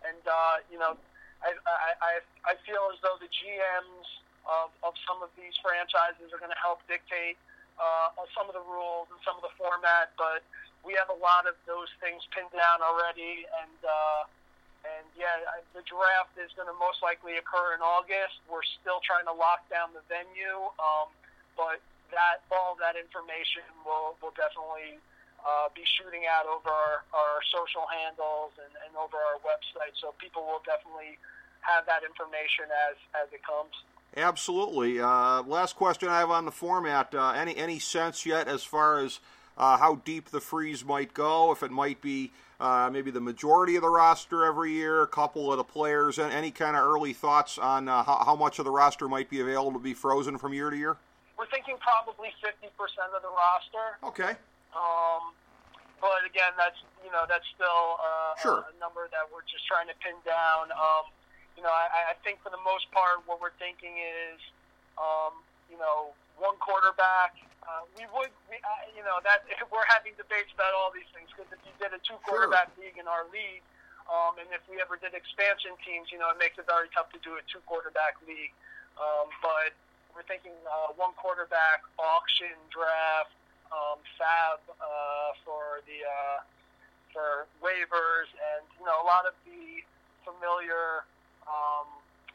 And 0.04 0.20
uh, 0.28 0.64
you 0.68 0.80
know, 0.80 1.00
I, 1.40 1.56
I 1.64 1.92
I 2.00 2.14
I 2.44 2.54
feel 2.68 2.92
as 2.92 3.00
though 3.00 3.20
the 3.20 3.32
GMs 3.32 4.08
of, 4.50 4.74
of 4.82 4.98
some 5.06 5.22
of 5.22 5.30
these 5.38 5.54
franchises 5.62 6.34
are 6.34 6.42
going 6.42 6.54
to 6.54 6.62
help 6.62 6.82
dictate 6.90 7.38
uh, 7.80 8.12
some 8.36 8.50
of 8.50 8.58
the 8.58 8.66
rules 8.66 9.08
and 9.14 9.22
some 9.24 9.38
of 9.40 9.44
the 9.46 9.54
format, 9.56 10.12
but 10.20 10.44
we 10.84 10.96
have 10.96 11.08
a 11.08 11.20
lot 11.20 11.48
of 11.48 11.56
those 11.64 11.88
things 12.04 12.24
pinned 12.36 12.52
down 12.52 12.84
already, 12.84 13.48
and 13.64 13.80
uh, 13.84 14.22
and 14.88 15.06
yeah, 15.16 15.44
the 15.76 15.84
draft 15.84 16.32
is 16.40 16.52
going 16.56 16.72
to 16.72 16.78
most 16.80 17.04
likely 17.04 17.36
occur 17.36 17.76
in 17.76 17.84
August. 17.84 18.40
We're 18.48 18.64
still 18.80 19.04
trying 19.04 19.28
to 19.28 19.36
lock 19.36 19.68
down 19.68 19.92
the 19.92 20.04
venue, 20.08 20.72
um, 20.80 21.12
but 21.60 21.84
that 22.16 22.44
all 22.52 22.80
that 22.80 22.96
information 22.96 23.68
will 23.84 24.16
will 24.24 24.36
definitely 24.40 25.00
uh, 25.44 25.68
be 25.76 25.84
shooting 26.00 26.28
out 26.28 26.48
over 26.48 26.72
our, 26.72 27.04
our 27.12 27.40
social 27.52 27.88
handles 27.92 28.56
and, 28.60 28.72
and 28.88 28.92
over 28.96 29.20
our 29.20 29.40
website, 29.44 29.96
so 30.00 30.16
people 30.20 30.48
will 30.48 30.64
definitely 30.64 31.20
have 31.60 31.84
that 31.88 32.08
information 32.08 32.72
as 32.92 32.96
as 33.20 33.28
it 33.36 33.44
comes. 33.44 33.76
Absolutely. 34.24 35.00
Uh, 35.00 35.44
last 35.44 35.76
question 35.76 36.10
I 36.10 36.20
have 36.20 36.30
on 36.30 36.46
the 36.46 36.52
format. 36.52 37.14
Uh, 37.16 37.32
any 37.32 37.56
any 37.56 37.80
sense 37.80 38.26
yet 38.26 38.48
as 38.48 38.64
far 38.64 39.00
as 39.00 39.20
uh, 39.58 39.78
how 39.78 39.96
deep 40.06 40.30
the 40.30 40.40
freeze 40.40 40.84
might 40.86 41.14
go? 41.14 41.52
If 41.52 41.64
it 41.64 41.72
might 41.72 42.02
be 42.02 42.32
uh, 42.60 42.90
maybe 42.92 43.12
the 43.12 43.22
majority 43.22 43.76
of 43.76 43.82
the 43.82 43.90
roster 43.90 44.46
every 44.46 44.72
year, 44.74 45.02
a 45.02 45.08
couple 45.08 45.52
of 45.52 45.58
the 45.58 45.64
players, 45.64 46.20
and 46.20 46.32
any 46.34 46.52
kind 46.52 46.76
of 46.76 46.86
early 46.86 47.14
thoughts 47.14 47.58
on 47.58 47.88
uh, 47.88 48.04
how, 48.04 48.24
how 48.26 48.36
much 48.36 48.60
of 48.60 48.66
the 48.66 48.72
roster 48.72 49.08
might 49.08 49.30
be 49.30 49.40
available 49.42 49.74
to 49.74 49.80
be 49.84 49.94
frozen 49.94 50.38
from 50.38 50.54
year 50.54 50.70
to 50.70 50.78
year? 50.78 50.98
We're 51.38 51.48
thinking 51.48 51.76
probably 51.80 52.30
50% 52.44 52.68
of 53.16 53.22
the 53.22 53.30
roster. 53.30 53.98
Okay. 54.04 54.36
Um, 54.76 55.32
but 56.02 56.20
again, 56.28 56.52
that's 56.58 56.78
you 57.04 57.12
know 57.12 57.24
that's 57.28 57.46
still 57.56 57.98
uh, 58.00 58.34
Sure. 58.42 58.66
a, 58.68 58.76
a 58.76 58.80
number 58.80 59.08
that 59.12 59.24
we're 59.34 59.44
just 59.50 59.66
trying 59.68 59.88
to 59.88 59.94
pin 60.04 60.16
down. 60.26 60.72
Um, 60.72 61.08
you 61.60 61.68
know, 61.68 61.76
I, 61.76 62.16
I 62.16 62.20
think 62.24 62.40
for 62.40 62.48
the 62.48 62.64
most 62.64 62.88
part, 62.96 63.20
what 63.28 63.44
we're 63.44 63.52
thinking 63.60 64.00
is, 64.00 64.40
um, 64.96 65.36
you 65.68 65.76
know, 65.76 66.16
one 66.40 66.56
quarterback. 66.64 67.36
Uh, 67.68 67.84
we 68.00 68.08
would, 68.16 68.32
we, 68.48 68.56
uh, 68.64 68.88
you 68.96 69.04
know, 69.04 69.20
that 69.28 69.44
we're 69.76 69.84
having 69.92 70.16
debates 70.16 70.56
about 70.56 70.72
all 70.72 70.88
these 70.96 71.12
things 71.12 71.28
because 71.36 71.52
if 71.52 71.60
you 71.68 71.76
did 71.76 71.92
a 71.92 72.00
two 72.00 72.16
quarterback 72.24 72.72
league 72.80 72.96
in 72.96 73.12
our 73.12 73.28
league, 73.28 73.60
um, 74.08 74.40
and 74.40 74.48
if 74.56 74.64
we 74.72 74.80
ever 74.80 74.96
did 74.96 75.12
expansion 75.12 75.76
teams, 75.84 76.08
you 76.16 76.18
know, 76.18 76.32
it 76.32 76.40
makes 76.40 76.56
it 76.56 76.64
very 76.64 76.88
tough 76.96 77.12
to 77.12 77.20
do 77.28 77.36
a 77.36 77.44
two 77.52 77.60
quarterback 77.68 78.16
league. 78.24 78.56
Um, 78.96 79.28
but 79.44 79.76
we're 80.16 80.24
thinking 80.32 80.56
uh, 80.64 80.96
one 80.96 81.12
quarterback 81.20 81.84
auction 82.00 82.56
draft, 82.72 83.36
um, 83.76 84.00
FAAB 84.16 84.64
uh, 84.80 85.36
for 85.44 85.84
the 85.84 86.08
uh, 86.08 86.40
for 87.12 87.52
waivers, 87.60 88.32
and 88.32 88.64
you 88.80 88.88
know 88.88 88.96
a 89.04 89.06
lot 89.06 89.28
of 89.28 89.36
the 89.44 89.84
familiar, 90.24 91.04
um, 91.50 91.90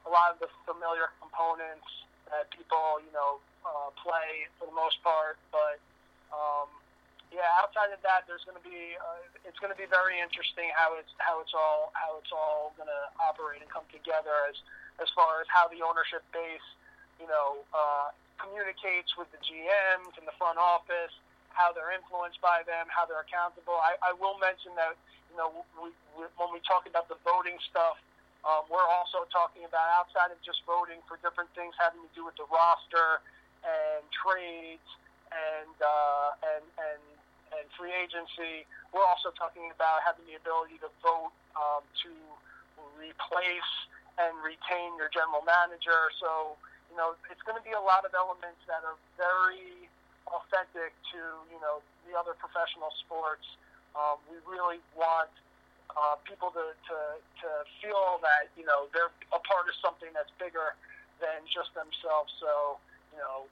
a 0.04 0.10
lot 0.10 0.34
of 0.34 0.38
the 0.42 0.50
familiar 0.66 1.08
components 1.22 1.88
that 2.28 2.50
people 2.50 3.00
you 3.00 3.12
know 3.14 3.40
uh, 3.64 3.88
play 3.96 4.50
for 4.58 4.66
the 4.68 4.76
most 4.76 5.00
part. 5.00 5.40
But 5.48 5.80
um, 6.34 6.68
yeah, 7.32 7.50
outside 7.58 7.90
of 7.90 7.98
that, 8.06 8.28
there's 8.30 8.44
going 8.44 8.58
to 8.58 8.66
be 8.66 8.94
uh, 8.98 9.48
it's 9.48 9.58
going 9.58 9.72
to 9.72 9.78
be 9.78 9.88
very 9.88 10.20
interesting 10.20 10.70
how 10.74 10.94
it's 10.94 11.10
how 11.18 11.40
it's 11.40 11.54
all 11.56 11.90
how 11.96 12.18
it's 12.20 12.30
all 12.30 12.76
going 12.78 12.90
to 12.90 13.02
operate 13.18 13.64
and 13.64 13.70
come 13.70 13.86
together 13.90 14.34
as 14.50 14.58
as 15.02 15.10
far 15.18 15.42
as 15.42 15.48
how 15.50 15.66
the 15.66 15.82
ownership 15.82 16.22
base, 16.30 16.68
you 17.18 17.26
know, 17.26 17.66
uh, 17.74 18.14
communicates 18.38 19.18
with 19.18 19.26
the 19.34 19.40
GMs 19.42 20.14
and 20.14 20.22
the 20.22 20.36
front 20.38 20.58
office, 20.58 21.10
how 21.50 21.74
they're 21.74 21.90
influenced 21.90 22.38
by 22.38 22.62
them, 22.66 22.86
how 22.86 23.02
they're 23.06 23.26
accountable. 23.26 23.78
I, 23.82 23.98
I 23.98 24.12
will 24.14 24.38
mention 24.38 24.74
that 24.78 24.94
you 25.30 25.36
know 25.38 25.50
we, 25.74 25.90
we, 26.14 26.30
when 26.38 26.54
we 26.54 26.62
talk 26.62 26.86
about 26.86 27.10
the 27.10 27.18
voting 27.26 27.58
stuff. 27.66 27.98
Um, 28.44 28.68
we're 28.68 28.84
also 28.84 29.24
talking 29.32 29.64
about 29.64 29.88
outside 29.96 30.28
of 30.28 30.38
just 30.44 30.60
voting 30.68 31.00
for 31.08 31.16
different 31.24 31.48
things 31.56 31.72
having 31.80 32.04
to 32.04 32.12
do 32.12 32.28
with 32.28 32.36
the 32.36 32.44
roster 32.52 33.24
and 33.64 34.04
trades 34.12 34.84
and 35.32 35.74
uh, 35.80 36.52
and 36.52 36.64
and 36.76 37.02
and 37.56 37.64
free 37.80 37.92
agency. 37.96 38.68
We're 38.92 39.08
also 39.08 39.32
talking 39.32 39.72
about 39.72 40.04
having 40.04 40.28
the 40.28 40.36
ability 40.36 40.76
to 40.84 40.90
vote 41.00 41.32
um, 41.56 41.82
to 42.04 42.12
replace 43.00 43.72
and 44.20 44.34
retain 44.44 44.94
your 44.98 45.10
general 45.10 45.42
manager. 45.42 46.10
So, 46.22 46.54
you 46.90 46.96
know, 46.98 47.18
it's 47.30 47.42
going 47.42 47.58
to 47.58 47.66
be 47.66 47.74
a 47.74 47.82
lot 47.82 48.06
of 48.06 48.14
elements 48.14 48.62
that 48.70 48.86
are 48.86 48.98
very 49.18 49.90
authentic 50.30 50.94
to, 51.14 51.20
you 51.50 51.58
know, 51.58 51.82
the 52.06 52.14
other 52.14 52.34
professional 52.38 52.94
sports. 53.02 53.44
Um, 53.94 54.18
we 54.30 54.38
really 54.46 54.78
want 54.94 55.30
uh, 55.92 56.16
people 56.24 56.48
to, 56.56 56.72
to, 56.88 56.98
to 57.44 57.48
feel 57.84 58.18
that, 58.24 58.48
you 58.56 58.64
know, 58.64 58.88
they're 58.96 59.12
a 59.36 59.40
part 59.44 59.68
of 59.68 59.74
something 59.84 60.08
that's 60.16 60.32
bigger 60.40 60.74
than 61.20 61.44
just 61.50 61.70
themselves. 61.76 62.32
So, 62.40 62.80
you 63.12 63.20
know, 63.20 63.46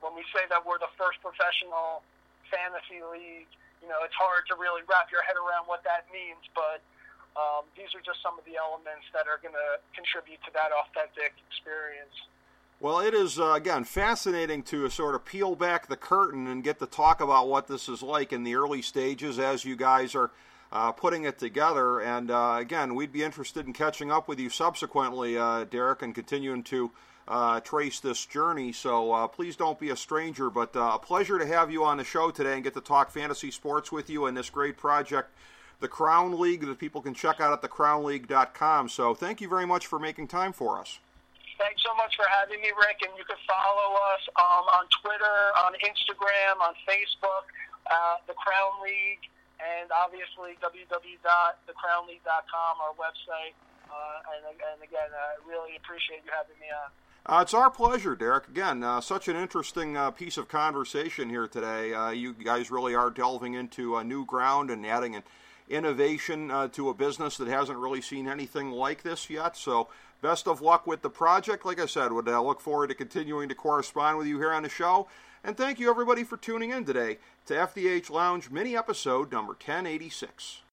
when 0.00 0.16
we 0.16 0.24
say 0.32 0.48
that 0.48 0.64
we're 0.64 0.80
the 0.80 0.90
first 0.96 1.20
professional 1.20 2.04
fantasy 2.50 3.00
league. 3.02 3.50
You 3.82 3.88
know, 3.88 4.00
it's 4.04 4.16
hard 4.16 4.46
to 4.48 4.54
really 4.56 4.82
wrap 4.88 5.12
your 5.12 5.22
head 5.22 5.36
around 5.36 5.66
what 5.66 5.84
that 5.84 6.06
means, 6.12 6.40
but 6.54 6.80
um, 7.36 7.68
these 7.76 7.92
are 7.92 8.00
just 8.00 8.22
some 8.22 8.38
of 8.38 8.44
the 8.44 8.56
elements 8.56 9.04
that 9.12 9.26
are 9.26 9.42
going 9.42 9.54
to 9.54 9.82
contribute 9.92 10.40
to 10.46 10.50
that 10.54 10.70
authentic 10.72 11.34
experience. 11.50 12.14
Well, 12.80 13.00
it 13.00 13.14
is, 13.14 13.38
uh, 13.38 13.52
again, 13.52 13.84
fascinating 13.84 14.62
to 14.64 14.88
sort 14.90 15.14
of 15.14 15.24
peel 15.24 15.54
back 15.54 15.86
the 15.86 15.96
curtain 15.96 16.46
and 16.46 16.62
get 16.62 16.78
to 16.80 16.86
talk 16.86 17.20
about 17.20 17.48
what 17.48 17.66
this 17.66 17.88
is 17.88 18.02
like 18.02 18.32
in 18.32 18.44
the 18.44 18.54
early 18.54 18.82
stages 18.82 19.38
as 19.38 19.64
you 19.64 19.76
guys 19.76 20.14
are 20.14 20.30
uh, 20.74 20.90
putting 20.92 21.24
it 21.24 21.38
together. 21.38 22.00
And 22.00 22.30
uh, 22.30 22.56
again, 22.58 22.94
we'd 22.94 23.12
be 23.12 23.22
interested 23.22 23.66
in 23.66 23.72
catching 23.72 24.10
up 24.10 24.26
with 24.26 24.40
you 24.40 24.50
subsequently, 24.50 25.38
uh, 25.38 25.64
Derek, 25.64 26.02
and 26.02 26.14
continuing 26.14 26.64
to 26.64 26.90
uh, 27.28 27.60
trace 27.60 28.00
this 28.00 28.26
journey. 28.26 28.72
So 28.72 29.12
uh, 29.12 29.28
please 29.28 29.56
don't 29.56 29.78
be 29.78 29.90
a 29.90 29.96
stranger. 29.96 30.50
But 30.50 30.76
uh, 30.76 30.92
a 30.94 30.98
pleasure 30.98 31.38
to 31.38 31.46
have 31.46 31.70
you 31.70 31.84
on 31.84 31.98
the 31.98 32.04
show 32.04 32.30
today 32.30 32.54
and 32.54 32.64
get 32.64 32.74
to 32.74 32.80
talk 32.80 33.10
fantasy 33.10 33.50
sports 33.50 33.92
with 33.92 34.10
you 34.10 34.26
and 34.26 34.36
this 34.36 34.50
great 34.50 34.76
project, 34.76 35.30
the 35.80 35.88
Crown 35.88 36.38
League, 36.38 36.66
that 36.66 36.78
people 36.78 37.00
can 37.00 37.14
check 37.14 37.40
out 37.40 37.52
at 37.52 37.70
thecrownleague.com. 37.70 38.88
So 38.88 39.14
thank 39.14 39.40
you 39.40 39.48
very 39.48 39.66
much 39.66 39.86
for 39.86 39.98
making 39.98 40.28
time 40.28 40.52
for 40.52 40.80
us. 40.80 40.98
Thanks 41.56 41.82
so 41.86 41.94
much 41.94 42.16
for 42.16 42.26
having 42.28 42.60
me, 42.60 42.72
Rick. 42.76 42.98
And 43.06 43.16
you 43.16 43.24
can 43.24 43.38
follow 43.46 43.94
us 43.94 44.22
um, 44.36 44.66
on 44.74 44.84
Twitter, 45.00 45.38
on 45.64 45.72
Instagram, 45.86 46.60
on 46.60 46.74
Facebook, 46.82 47.46
uh, 47.86 48.16
the 48.26 48.34
Crown 48.34 48.82
League, 48.82 49.22
and 49.64 49.90
obviously 49.90 50.58
www.thecrownleague.com, 50.60 52.80
our 52.80 52.92
website. 53.00 53.54
Uh, 53.88 54.20
and, 54.36 54.44
and 54.52 54.82
again, 54.82 55.08
I 55.12 55.36
really 55.48 55.76
appreciate 55.76 56.20
you 56.24 56.30
having 56.36 56.58
me 56.60 56.66
on. 56.68 56.90
Uh, 57.26 57.40
it's 57.40 57.54
our 57.54 57.70
pleasure, 57.70 58.14
Derek. 58.14 58.48
Again, 58.48 58.82
uh, 58.82 59.00
such 59.00 59.28
an 59.28 59.36
interesting 59.36 59.96
uh, 59.96 60.10
piece 60.10 60.36
of 60.36 60.46
conversation 60.48 61.30
here 61.30 61.46
today. 61.46 61.94
Uh, 61.94 62.10
you 62.10 62.34
guys 62.34 62.70
really 62.70 62.94
are 62.94 63.08
delving 63.10 63.54
into 63.54 63.96
a 63.96 64.04
new 64.04 64.26
ground 64.26 64.70
and 64.70 64.84
adding 64.84 65.16
an 65.16 65.22
innovation 65.70 66.50
uh, 66.50 66.68
to 66.68 66.90
a 66.90 66.94
business 66.94 67.38
that 67.38 67.48
hasn't 67.48 67.78
really 67.78 68.02
seen 68.02 68.28
anything 68.28 68.70
like 68.70 69.02
this 69.02 69.30
yet. 69.30 69.56
So, 69.56 69.88
best 70.20 70.46
of 70.46 70.60
luck 70.60 70.86
with 70.86 71.00
the 71.00 71.08
project. 71.08 71.64
Like 71.64 71.80
I 71.80 71.86
said, 71.86 72.12
would 72.12 72.26
look 72.26 72.60
forward 72.60 72.88
to 72.88 72.94
continuing 72.94 73.48
to 73.48 73.54
correspond 73.54 74.18
with 74.18 74.26
you 74.26 74.38
here 74.38 74.52
on 74.52 74.62
the 74.62 74.68
show. 74.68 75.08
And 75.46 75.58
thank 75.58 75.78
you, 75.78 75.90
everybody, 75.90 76.24
for 76.24 76.38
tuning 76.38 76.70
in 76.70 76.86
today 76.86 77.18
to 77.44 77.52
FDH 77.52 78.08
Lounge 78.08 78.50
mini 78.50 78.74
episode 78.74 79.30
number 79.30 79.52
1086. 79.52 80.63